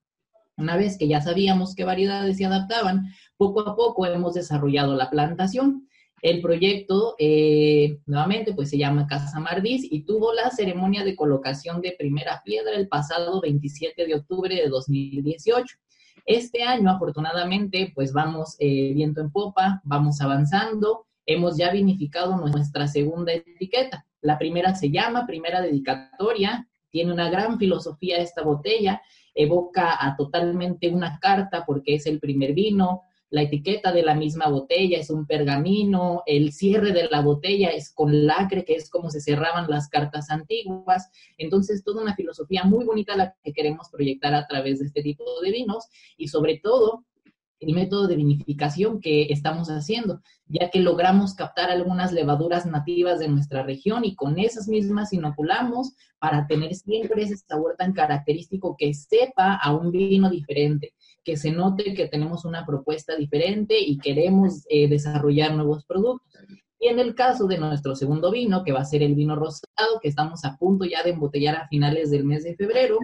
Una 0.58 0.78
vez 0.78 0.98
que 0.98 1.08
ya 1.08 1.22
sabíamos 1.22 1.76
qué 1.76 1.84
variedades 1.84 2.38
se 2.38 2.46
adaptaban, 2.46 3.08
poco 3.38 3.62
a 3.62 3.76
poco 3.76 4.06
hemos 4.06 4.34
desarrollado 4.34 4.96
la 4.96 5.10
plantación. 5.10 5.88
El 6.22 6.42
proyecto, 6.42 7.16
eh, 7.20 8.00
nuevamente, 8.06 8.54
pues 8.54 8.70
se 8.70 8.78
llama 8.78 9.08
Casa 9.08 9.40
Mardiz 9.40 9.84
y 9.84 10.06
tuvo 10.06 10.34
la 10.34 10.52
ceremonia 10.52 11.04
de 11.04 11.16
colocación 11.16 11.82
de 11.82 11.96
primera 11.98 12.42
piedra 12.46 12.76
el 12.76 12.88
pasado 12.88 13.42
27 13.42 14.06
de 14.06 14.16
octubre 14.16 14.56
de 14.56 14.70
2018. 14.70 15.76
Este 16.26 16.64
año, 16.64 16.90
afortunadamente, 16.90 17.92
pues 17.94 18.14
vamos 18.14 18.56
eh, 18.60 18.94
viento 18.94 19.22
en 19.22 19.32
popa, 19.32 19.82
vamos 19.84 20.22
avanzando. 20.22 21.06
Hemos 21.26 21.58
ya 21.58 21.72
vinificado 21.72 22.38
nuestra 22.38 22.88
segunda 22.88 23.34
etiqueta. 23.34 24.06
La 24.22 24.38
primera 24.38 24.74
se 24.76 24.90
llama 24.90 25.28
Primera 25.28 25.62
Dedicatoria. 25.62 26.68
Tiene 26.90 27.12
una 27.12 27.30
gran 27.30 27.58
filosofía 27.60 28.18
esta 28.18 28.42
botella. 28.42 29.02
Evoca 29.36 29.98
a 30.00 30.16
totalmente 30.16 30.90
una 30.90 31.20
carta 31.20 31.66
porque 31.66 31.96
es 31.96 32.06
el 32.06 32.20
primer 32.20 32.54
vino 32.54 33.04
la 33.34 33.42
etiqueta 33.42 33.92
de 33.92 34.04
la 34.04 34.14
misma 34.14 34.48
botella 34.48 35.00
es 35.00 35.10
un 35.10 35.26
pergamino, 35.26 36.22
el 36.28 36.54
cierre 36.54 36.92
de 36.92 37.10
la 37.10 37.22
botella 37.22 37.70
es 37.70 37.92
con 37.92 38.28
lacre, 38.28 38.64
que 38.64 38.76
es 38.76 38.92
como 38.92 39.10
se 39.10 39.22
cerraban 39.22 39.68
las 39.72 39.90
cartas 39.90 40.30
antiguas. 40.30 41.10
Entonces, 41.40 41.84
toda 41.84 42.04
una 42.04 42.16
filosofía 42.16 42.64
muy 42.64 42.86
bonita 42.86 43.18
la 43.18 43.36
que 43.44 43.52
queremos 43.52 43.90
proyectar 43.90 44.36
a 44.36 44.46
través 44.46 44.78
de 44.78 44.86
este 44.86 45.02
tipo 45.02 45.24
de 45.42 45.50
vinos 45.50 45.88
y 46.16 46.28
sobre 46.28 46.60
todo 46.60 47.06
el 47.64 47.74
método 47.74 48.08
de 48.08 48.16
vinificación 48.16 49.00
que 49.00 49.24
estamos 49.32 49.70
haciendo, 49.70 50.22
ya 50.48 50.70
que 50.70 50.80
logramos 50.80 51.34
captar 51.34 51.70
algunas 51.70 52.12
levaduras 52.12 52.66
nativas 52.66 53.20
de 53.20 53.28
nuestra 53.28 53.64
región 53.64 54.06
y 54.06 54.16
con 54.16 54.40
esas 54.40 54.68
mismas 54.68 55.14
inoculamos 55.14 55.94
para 56.20 56.48
tener 56.48 56.76
siempre 56.76 57.24
ese 57.24 57.38
sabor 57.38 57.76
tan 57.78 57.94
característico 57.94 58.76
que 58.78 58.94
sepa 58.94 59.56
a 59.56 59.74
un 59.74 59.92
vino 59.92 60.30
diferente 60.30 60.94
que 61.24 61.38
se 61.38 61.52
note 61.52 61.94
que 61.94 62.08
tenemos 62.08 62.46
una 62.46 62.66
propuesta 62.66 63.16
diferente 63.16 63.80
y 63.80 63.98
queremos 63.98 64.66
eh, 64.70 64.88
desarrollar 64.88 65.54
nuevos 65.56 65.86
productos. 65.86 66.42
Y 66.80 66.90
en 66.90 67.00
el 67.00 67.16
caso 67.16 67.48
de 67.48 67.58
nuestro 67.58 67.96
segundo 67.96 68.30
vino, 68.30 68.64
que 68.64 68.74
va 68.74 68.82
a 68.82 68.86
ser 68.86 69.04
el 69.04 69.16
vino 69.16 69.36
rosado, 69.36 70.00
que 70.02 70.10
estamos 70.10 70.44
a 70.44 70.58
punto 70.58 70.84
ya 70.84 71.02
de 71.02 71.12
embotellar 71.12 71.56
a 71.56 71.68
finales 71.70 72.12
del 72.12 72.26
mes 72.26 72.44
de 72.44 72.56
febrero, 72.56 73.00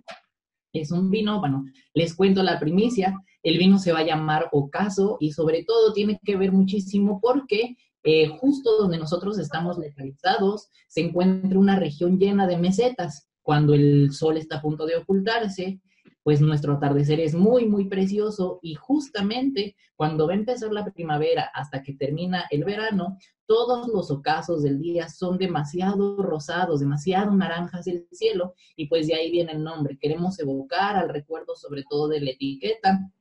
es 0.73 0.91
un 0.91 1.09
vino, 1.09 1.39
bueno, 1.39 1.63
les 1.93 2.13
cuento 2.13 2.43
la 2.43 2.59
primicia, 2.59 3.15
el 3.43 3.57
vino 3.57 3.79
se 3.79 3.91
va 3.91 3.99
a 3.99 4.05
llamar 4.05 4.49
Ocaso 4.51 5.17
y 5.19 5.31
sobre 5.31 5.63
todo 5.63 5.93
tiene 5.93 6.19
que 6.23 6.35
ver 6.35 6.51
muchísimo 6.51 7.19
porque 7.21 7.77
eh, 8.03 8.27
justo 8.27 8.77
donde 8.77 8.97
nosotros 8.97 9.37
estamos 9.39 9.77
localizados 9.77 10.69
se 10.87 11.01
encuentra 11.01 11.59
una 11.59 11.77
región 11.77 12.17
llena 12.17 12.47
de 12.47 12.57
mesetas. 12.57 13.27
Cuando 13.41 13.73
el 13.73 14.11
sol 14.13 14.37
está 14.37 14.57
a 14.57 14.61
punto 14.61 14.85
de 14.85 14.97
ocultarse, 14.97 15.81
pues 16.23 16.41
nuestro 16.41 16.73
atardecer 16.73 17.19
es 17.19 17.33
muy, 17.33 17.65
muy 17.65 17.87
precioso 17.87 18.59
y 18.61 18.75
justamente 18.75 19.75
cuando 19.95 20.27
va 20.27 20.33
a 20.33 20.37
empezar 20.37 20.71
la 20.71 20.85
primavera 20.85 21.49
hasta 21.53 21.81
que 21.81 21.93
termina 21.93 22.45
el 22.51 22.63
verano, 22.63 23.17
todos 23.45 23.87
los 23.87 24.11
ocasos 24.11 24.61
del 24.61 24.79
día 24.79 25.09
son 25.09 25.37
demasiado 25.37 26.17
rosados, 26.17 26.81
demasiado 26.81 27.31
naranjas 27.31 27.85
del 27.85 28.07
cielo 28.11 28.53
y 28.75 28.87
pues 28.87 29.07
de 29.07 29.15
ahí 29.15 29.31
viene 29.31 29.53
el 29.53 29.63
nombre. 29.63 29.97
Queremos 29.99 30.39
evocar 30.39 30.97
al 30.97 31.09
recuerdo 31.09 31.55
sobre 31.55 31.83
todo 31.89 32.07
de 32.09 32.21
la 32.21 32.31
etiqueta 32.31 33.11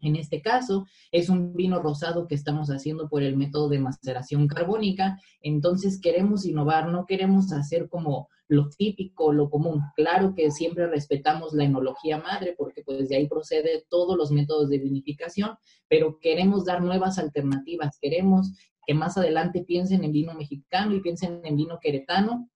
en 0.00 0.16
este 0.16 0.42
caso, 0.42 0.86
es 1.10 1.28
un 1.28 1.54
vino 1.54 1.80
rosado 1.80 2.26
que 2.26 2.34
estamos 2.34 2.68
haciendo 2.68 3.08
por 3.08 3.22
el 3.22 3.36
método 3.36 3.68
de 3.68 3.78
maceración 3.78 4.46
carbónica. 4.46 5.18
Entonces, 5.40 6.00
queremos 6.00 6.44
innovar, 6.44 6.88
no 6.88 7.06
queremos 7.06 7.52
hacer 7.52 7.88
como 7.88 8.28
lo 8.48 8.68
típico, 8.68 9.32
lo 9.32 9.50
común. 9.50 9.82
Claro 9.96 10.34
que 10.34 10.50
siempre 10.50 10.86
respetamos 10.86 11.52
la 11.52 11.64
enología 11.64 12.18
madre 12.18 12.54
porque 12.56 12.82
pues 12.84 13.08
de 13.08 13.16
ahí 13.16 13.28
procede 13.28 13.84
todos 13.88 14.16
los 14.16 14.30
métodos 14.30 14.68
de 14.68 14.78
vinificación, 14.78 15.56
pero 15.88 16.18
queremos 16.20 16.64
dar 16.64 16.82
nuevas 16.82 17.18
alternativas. 17.18 17.98
Queremos 18.00 18.52
que 18.86 18.94
más 18.94 19.18
adelante 19.18 19.64
piensen 19.64 20.04
en 20.04 20.12
vino 20.12 20.34
mexicano 20.34 20.94
y 20.94 21.00
piensen 21.00 21.40
en 21.44 21.56
vino 21.56 21.78
queretano 21.80 22.48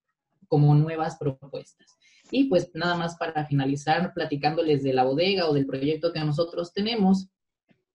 como 0.46 0.74
nuevas 0.74 1.16
propuestas. 1.16 1.99
Y 2.30 2.44
pues 2.44 2.70
nada 2.74 2.96
más 2.96 3.16
para 3.16 3.44
finalizar 3.46 4.12
platicándoles 4.14 4.82
de 4.82 4.92
la 4.92 5.04
bodega 5.04 5.48
o 5.48 5.54
del 5.54 5.66
proyecto 5.66 6.12
que 6.12 6.20
nosotros 6.20 6.72
tenemos, 6.72 7.28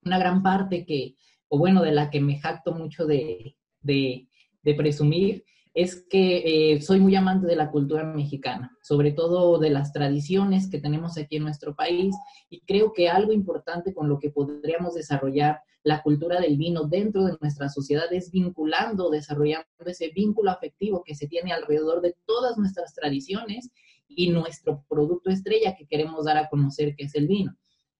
una 0.04 0.20
gran 0.20 0.44
parte 0.44 0.86
que, 0.86 1.16
o 1.48 1.58
bueno, 1.58 1.82
de 1.82 1.92
la 1.92 2.10
que 2.10 2.22
me 2.22 2.40
jacto 2.40 2.74
mucho 2.74 3.06
de, 3.06 3.56
de, 3.82 4.28
presumir, 4.78 5.46
es 5.74 6.06
que 6.10 6.74
eh, 6.74 6.82
soy 6.82 7.00
muy 7.00 7.16
amante 7.16 7.48
de 7.48 7.56
la 7.56 7.70
cultura 7.70 8.04
mexicana, 8.04 8.78
sobre 8.82 9.12
todo 9.12 9.60
de 9.60 9.70
las 9.70 9.92
tradiciones 9.92 10.70
que 10.70 10.80
tenemos 10.80 11.18
aquí 11.18 11.36
en 11.36 11.44
nuestro 11.44 11.76
país, 11.76 12.16
y 12.50 12.62
creo 12.62 12.94
que 12.94 13.10
algo 13.10 13.34
importante 13.34 13.94
con 13.94 14.08
lo 14.08 14.20
que 14.20 14.30
podríamos 14.30 14.96
desarrollar 14.96 15.60
la 15.84 16.02
cultura 16.02 16.40
del 16.40 16.58
vino 16.58 16.86
dentro 16.86 17.26
de 17.26 17.38
nuestra 17.40 17.70
sociedad 17.70 18.12
es 18.12 18.32
vinculando, 18.32 19.12
desarrollando 19.12 19.68
ese 19.86 20.10
vínculo 20.10 20.50
afectivo 20.50 21.04
que 21.06 21.14
se 21.14 21.28
tiene 21.28 21.54
alrededor 21.54 22.02
de 22.02 22.16
todas 22.26 22.58
nuestras 22.58 22.96
tradiciones 22.96 23.70
y 24.08 24.30
nuestro 24.30 24.86
producto 24.90 25.30
estrella 25.30 25.76
que 25.76 25.88
queremos 25.88 26.26
dar 26.26 26.38
a 26.38 26.50
conocer, 26.50 26.96
que 26.96 27.06
es 27.06 27.16
el 27.16 27.28
vino. 27.28 27.58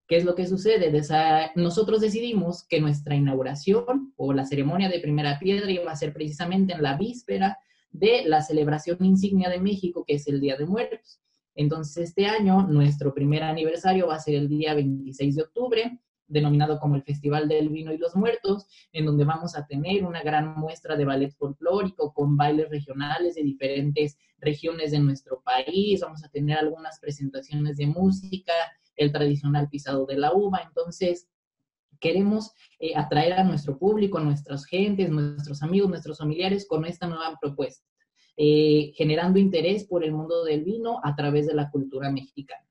¿Qué 0.08 0.18
es 0.18 0.26
lo 0.26 0.36
que 0.36 0.46
sucede? 0.46 0.92
Nosotros 1.56 2.02
decidimos 2.02 2.64
que 2.68 2.80
nuestra 2.80 3.16
inauguración 3.16 4.14
o 4.16 4.34
la 4.34 4.46
ceremonia 4.46 4.88
de 4.88 5.00
primera 5.00 5.40
piedra 5.40 5.72
iba 5.72 5.92
a 5.92 5.96
ser 5.96 6.14
precisamente 6.14 6.74
en 6.74 6.84
la 6.84 6.96
víspera 6.96 7.58
de 7.90 8.24
la 8.26 8.42
celebración 8.42 9.04
insignia 9.04 9.50
de 9.50 9.60
México, 9.60 10.04
que 10.06 10.16
es 10.16 10.28
el 10.28 10.42
Día 10.42 10.58
de 10.58 10.66
Muertos. 10.66 11.22
Entonces, 11.56 12.10
este 12.10 12.28
año, 12.28 12.68
nuestro 12.68 13.14
primer 13.14 13.42
aniversario 13.42 14.08
va 14.08 14.16
a 14.16 14.20
ser 14.20 14.36
el 14.36 14.50
día 14.50 14.74
26 14.74 15.36
de 15.36 15.42
octubre 15.42 16.00
denominado 16.28 16.80
como 16.80 16.96
el 16.96 17.04
Festival 17.04 17.48
del 17.48 17.70
Vino 17.70 17.94
y 17.94 17.98
los 17.98 18.16
Muertos, 18.16 18.68
en 18.92 19.06
donde 19.06 19.26
vamos 19.26 19.56
a 19.56 19.66
tener 19.66 20.04
una 20.04 20.24
gran 20.24 20.56
muestra 20.56 20.96
de 20.96 21.06
ballet 21.06 21.32
folclórico 21.32 22.14
con 22.14 22.36
bailes 22.36 22.70
regionales 22.70 23.36
de 23.36 23.44
diferentes 23.44 24.18
regiones 24.40 24.92
de 24.92 25.00
nuestro 25.00 25.42
país, 25.42 26.02
vamos 26.02 26.24
a 26.24 26.30
tener 26.30 26.58
algunas 26.58 27.00
presentaciones 27.00 27.78
de 27.78 27.88
música, 27.88 28.54
el 28.96 29.12
tradicional 29.12 29.70
pisado 29.70 30.06
de 30.06 30.18
la 30.18 30.34
uva, 30.34 30.62
entonces 30.66 31.28
queremos 32.00 32.52
eh, 32.80 32.96
atraer 32.96 33.34
a 33.34 33.44
nuestro 33.44 33.78
público, 33.78 34.18
a 34.18 34.24
nuestras 34.24 34.66
gentes, 34.66 35.10
nuestros 35.10 35.62
amigos, 35.64 35.90
nuestros 35.90 36.18
familiares 36.18 36.68
con 36.68 36.86
esta 36.86 37.08
nueva 37.08 37.38
propuesta, 37.40 37.86
eh, 38.38 38.92
generando 38.96 39.40
interés 39.40 39.86
por 39.86 40.04
el 40.04 40.12
mundo 40.12 40.44
del 40.44 40.64
vino 40.64 41.00
a 41.04 41.16
través 41.16 41.48
de 41.48 41.56
la 41.56 41.70
cultura 41.70 42.12
mexicana. 42.12 42.65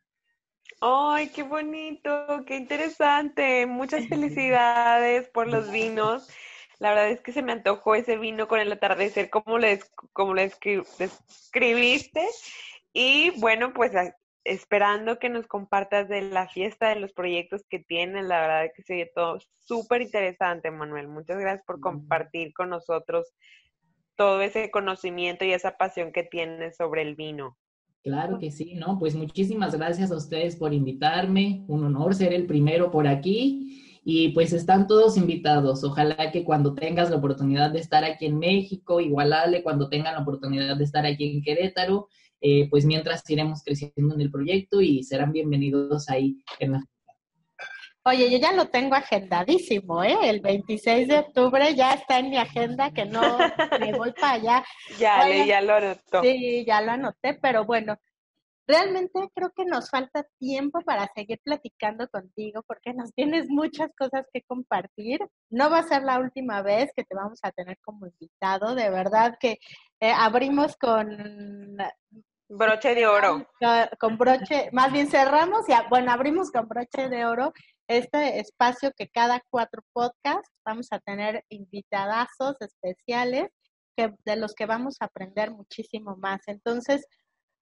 ¡Ay, 0.80 1.28
qué 1.28 1.42
bonito! 1.42 2.44
¡Qué 2.46 2.56
interesante! 2.56 3.66
Muchas 3.66 4.06
felicidades 4.08 5.28
por 5.28 5.48
los 5.48 5.70
vinos. 5.70 6.28
La 6.78 6.90
verdad 6.90 7.10
es 7.10 7.20
que 7.20 7.32
se 7.32 7.42
me 7.42 7.52
antojó 7.52 7.94
ese 7.94 8.18
vino 8.18 8.48
con 8.48 8.60
el 8.60 8.72
atardecer, 8.72 9.30
como 9.30 9.58
lo, 9.58 9.66
como 10.12 10.34
describiste. 10.34 12.26
Y 12.92 13.30
bueno, 13.40 13.72
pues 13.72 13.92
esperando 14.44 15.18
que 15.18 15.30
nos 15.30 15.46
compartas 15.46 16.08
de 16.08 16.22
la 16.22 16.48
fiesta, 16.48 16.90
de 16.90 16.96
los 17.00 17.12
proyectos 17.12 17.64
que 17.68 17.78
tienen. 17.78 18.28
La 18.28 18.40
verdad 18.40 18.64
es 18.66 18.72
que 18.74 18.82
se 18.82 19.10
todo 19.14 19.38
súper 19.58 20.02
interesante, 20.02 20.70
Manuel. 20.70 21.08
Muchas 21.08 21.38
gracias 21.38 21.64
por 21.64 21.80
compartir 21.80 22.52
con 22.52 22.68
nosotros 22.68 23.32
todo 24.16 24.42
ese 24.42 24.70
conocimiento 24.70 25.44
y 25.44 25.52
esa 25.52 25.76
pasión 25.76 26.12
que 26.12 26.22
tienes 26.22 26.76
sobre 26.76 27.02
el 27.02 27.14
vino. 27.14 27.56
Claro 28.04 28.38
que 28.38 28.50
sí, 28.50 28.74
¿no? 28.74 28.98
Pues 28.98 29.14
muchísimas 29.14 29.74
gracias 29.74 30.10
a 30.12 30.16
ustedes 30.16 30.56
por 30.56 30.74
invitarme. 30.74 31.64
Un 31.68 31.84
honor 31.84 32.14
ser 32.14 32.34
el 32.34 32.46
primero 32.46 32.90
por 32.90 33.08
aquí. 33.08 34.00
Y 34.04 34.28
pues 34.32 34.52
están 34.52 34.86
todos 34.86 35.16
invitados. 35.16 35.82
Ojalá 35.84 36.30
que 36.30 36.44
cuando 36.44 36.74
tengas 36.74 37.08
la 37.08 37.16
oportunidad 37.16 37.70
de 37.70 37.78
estar 37.80 38.04
aquí 38.04 38.26
en 38.26 38.38
México, 38.38 39.00
igual 39.00 39.32
Ale, 39.32 39.62
cuando 39.62 39.88
tengan 39.88 40.16
la 40.16 40.20
oportunidad 40.20 40.76
de 40.76 40.84
estar 40.84 41.06
aquí 41.06 41.30
en 41.30 41.42
Querétaro, 41.42 42.08
eh, 42.42 42.68
pues 42.68 42.84
mientras 42.84 43.22
iremos 43.30 43.62
creciendo 43.64 44.14
en 44.14 44.20
el 44.20 44.30
proyecto 44.30 44.82
y 44.82 45.02
serán 45.02 45.32
bienvenidos 45.32 46.10
ahí 46.10 46.44
en 46.58 46.72
la 46.72 46.84
Oye, 48.06 48.30
yo 48.30 48.36
ya 48.36 48.52
lo 48.52 48.68
tengo 48.68 48.94
agendadísimo, 48.94 50.04
¿eh? 50.04 50.16
El 50.24 50.40
26 50.40 51.08
de 51.08 51.18
octubre 51.20 51.74
ya 51.74 51.94
está 51.94 52.18
en 52.18 52.28
mi 52.28 52.36
agenda, 52.36 52.90
que 52.92 53.06
no 53.06 53.20
me 53.80 53.96
voy 53.96 54.12
para 54.12 54.34
allá. 54.34 54.64
Ya, 54.98 55.26
ya 55.46 55.62
lo 55.62 55.74
anotó. 55.74 56.22
Sí, 56.22 56.64
ya 56.66 56.82
lo 56.82 56.92
anoté, 56.92 57.32
pero 57.40 57.64
bueno, 57.64 57.96
realmente 58.66 59.30
creo 59.34 59.52
que 59.56 59.64
nos 59.64 59.88
falta 59.88 60.26
tiempo 60.38 60.82
para 60.82 61.10
seguir 61.14 61.40
platicando 61.42 62.06
contigo 62.08 62.62
porque 62.66 62.92
nos 62.92 63.12
tienes 63.14 63.48
muchas 63.48 63.88
cosas 63.96 64.26
que 64.34 64.42
compartir. 64.42 65.20
No 65.48 65.70
va 65.70 65.78
a 65.78 65.88
ser 65.88 66.02
la 66.02 66.18
última 66.18 66.60
vez 66.60 66.90
que 66.94 67.04
te 67.04 67.14
vamos 67.14 67.38
a 67.42 67.52
tener 67.52 67.78
como 67.82 68.06
invitado, 68.06 68.74
de 68.74 68.90
verdad 68.90 69.38
que 69.40 69.58
eh, 70.00 70.12
abrimos 70.12 70.76
con 70.76 71.78
broche 72.48 72.94
de 72.94 73.06
oro. 73.06 73.46
Con, 73.98 74.18
broche, 74.18 74.68
más 74.72 74.92
bien 74.92 75.08
cerramos 75.08 75.68
y 75.68 75.72
bueno, 75.88 76.12
abrimos 76.12 76.50
con 76.50 76.68
broche 76.68 77.08
de 77.08 77.24
oro 77.24 77.52
este 77.88 78.40
espacio 78.40 78.92
que 78.96 79.08
cada 79.08 79.42
cuatro 79.50 79.82
podcasts 79.92 80.50
vamos 80.64 80.88
a 80.90 81.00
tener 81.00 81.44
invitadazos 81.48 82.56
especiales 82.60 83.50
que, 83.96 84.12
de 84.24 84.36
los 84.36 84.54
que 84.54 84.66
vamos 84.66 84.96
a 85.00 85.06
aprender 85.06 85.50
muchísimo 85.50 86.16
más. 86.16 86.40
Entonces, 86.46 87.06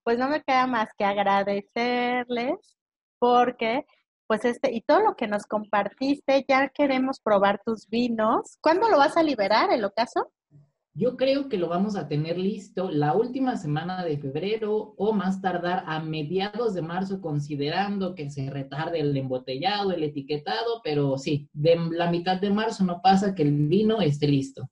pues 0.05 0.19
no 0.19 0.29
me 0.29 0.43
queda 0.43 0.67
más 0.67 0.89
que 0.97 1.05
agradecerles 1.05 2.77
porque 3.19 3.85
pues 4.27 4.45
este 4.45 4.73
y 4.73 4.81
todo 4.83 5.01
lo 5.01 5.15
que 5.15 5.27
nos 5.27 5.45
compartiste, 5.47 6.45
ya 6.49 6.69
queremos 6.69 7.21
probar 7.21 7.61
tus 7.65 7.89
vinos. 7.89 8.57
¿Cuándo 8.63 8.89
lo 8.89 8.99
vas 8.99 9.17
a 9.17 9.23
liberar, 9.23 9.71
el 9.73 9.85
ocaso? 9.85 10.33
Yo 10.95 11.17
creo 11.17 11.49
que 11.49 11.57
lo 11.57 11.69
vamos 11.69 11.97
a 11.97 12.07
tener 12.07 12.37
listo 12.37 12.91
la 12.91 13.15
última 13.15 13.57
semana 13.57 14.05
de 14.05 14.19
febrero 14.19 14.95
o 14.99 15.13
más 15.15 15.41
tardar 15.41 15.85
a 15.87 16.01
mediados 16.01 16.75
de 16.75 16.83
marzo, 16.83 17.23
considerando 17.23 18.15
que 18.15 18.29
se 18.29 18.51
retarde 18.51 19.01
el 19.01 19.17
embotellado, 19.17 19.93
el 19.93 20.03
etiquetado, 20.03 20.83
pero 20.85 21.17
sí, 21.17 21.49
de 21.55 21.77
la 21.93 22.11
mitad 22.11 22.39
de 22.39 22.51
marzo 22.51 22.85
no 22.85 23.01
pasa 23.01 23.35
que 23.35 23.43
el 23.43 23.53
vino 23.69 24.03
esté 24.03 24.29
listo. 24.29 24.69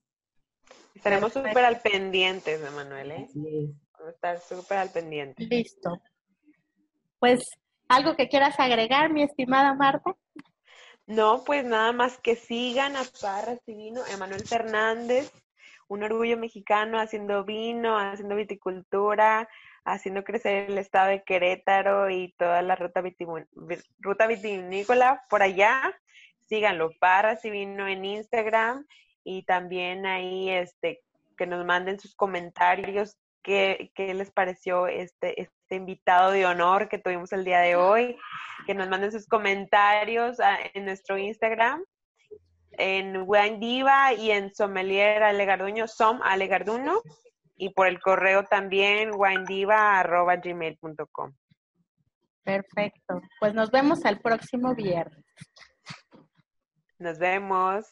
Estaremos 0.95 1.33
súper 1.33 1.65
al 1.65 1.81
pendiente, 1.81 2.59
Manuel, 2.75 3.11
¿eh? 3.13 3.27
Sí. 3.33 3.75
Vamos 3.95 4.09
a 4.09 4.11
estar 4.11 4.41
súper 4.41 4.77
al 4.77 4.91
pendiente. 4.91 5.47
Listo. 5.47 6.03
Pues, 7.19 7.49
¿algo 7.89 8.15
que 8.17 8.29
quieras 8.29 8.61
agregar, 8.61 9.11
mi 9.11 9.23
estimada 9.23 9.73
Marta? 9.73 10.15
No, 11.07 11.45
pues 11.45 11.65
nada 11.65 11.93
más 11.93 12.19
que 12.19 12.37
sigan 12.37 12.97
a 12.97 13.05
Parras 13.23 13.61
y 13.67 13.75
Vino, 13.75 14.03
Emanuel 14.13 14.47
Fernández, 14.47 15.33
un 15.91 16.05
orgullo 16.05 16.39
mexicano 16.39 17.01
haciendo 17.01 17.45
vino, 17.45 17.99
haciendo 17.99 18.37
viticultura, 18.37 19.49
haciendo 19.85 20.23
crecer 20.23 20.71
el 20.71 20.79
estado 20.79 21.09
de 21.09 21.25
Querétaro 21.25 22.09
y 22.09 22.33
toda 22.39 22.63
la 22.63 22.77
ruta, 22.77 23.03
ruta 23.99 24.27
vitivinícola 24.29 25.25
por 25.29 25.43
allá. 25.43 25.93
Síganlo, 26.47 26.93
Parras 27.01 27.45
y 27.45 27.51
Vino 27.51 27.89
en 27.89 28.05
Instagram 28.05 28.87
y 29.25 29.43
también 29.43 30.07
ahí 30.07 30.49
este 30.51 31.03
que 31.37 31.47
nos 31.49 31.67
manden 31.67 31.99
sus 31.99 32.15
comentarios 32.15 33.19
qué, 33.43 33.91
qué 33.97 34.15
les 34.15 34.31
pareció 34.31 34.87
este, 34.87 35.43
este 35.43 35.75
invitado 35.75 36.31
de 36.31 36.47
honor 36.47 36.89
que 36.89 36.99
tuvimos 36.99 37.33
el 37.33 37.45
día 37.45 37.61
de 37.61 37.75
hoy, 37.75 38.17
que 38.65 38.75
nos 38.75 38.89
manden 38.89 39.11
sus 39.11 39.27
comentarios 39.27 40.39
en 40.73 40.85
nuestro 40.85 41.19
Instagram 41.19 41.83
en 42.81 43.25
Wine 43.27 43.59
Diva 43.59 44.15
y 44.15 44.31
en 44.31 44.55
Sommelier 44.55 45.23
Alegarduño, 45.23 45.87
Som 45.87 46.23
Alegarduño, 46.23 47.03
y 47.57 47.69
por 47.71 47.87
el 47.87 48.01
correo 48.01 48.45
también 48.45 49.11
winediva.gmail.com. 49.15 51.35
Perfecto. 52.43 53.21
Pues 53.39 53.53
nos 53.55 53.71
vemos 53.71 54.05
el 54.05 54.21
próximo 54.21 54.75
viernes. 54.75 55.25
Nos 56.99 57.19
vemos. 57.19 57.87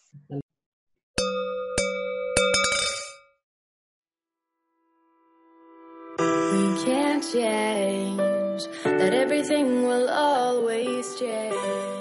We 6.19 6.85
can't 6.85 7.23
change 7.23 8.67
that 8.85 9.13
everything 9.13 9.87
will 9.87 10.09
always 10.09 11.15
change. 11.19 11.98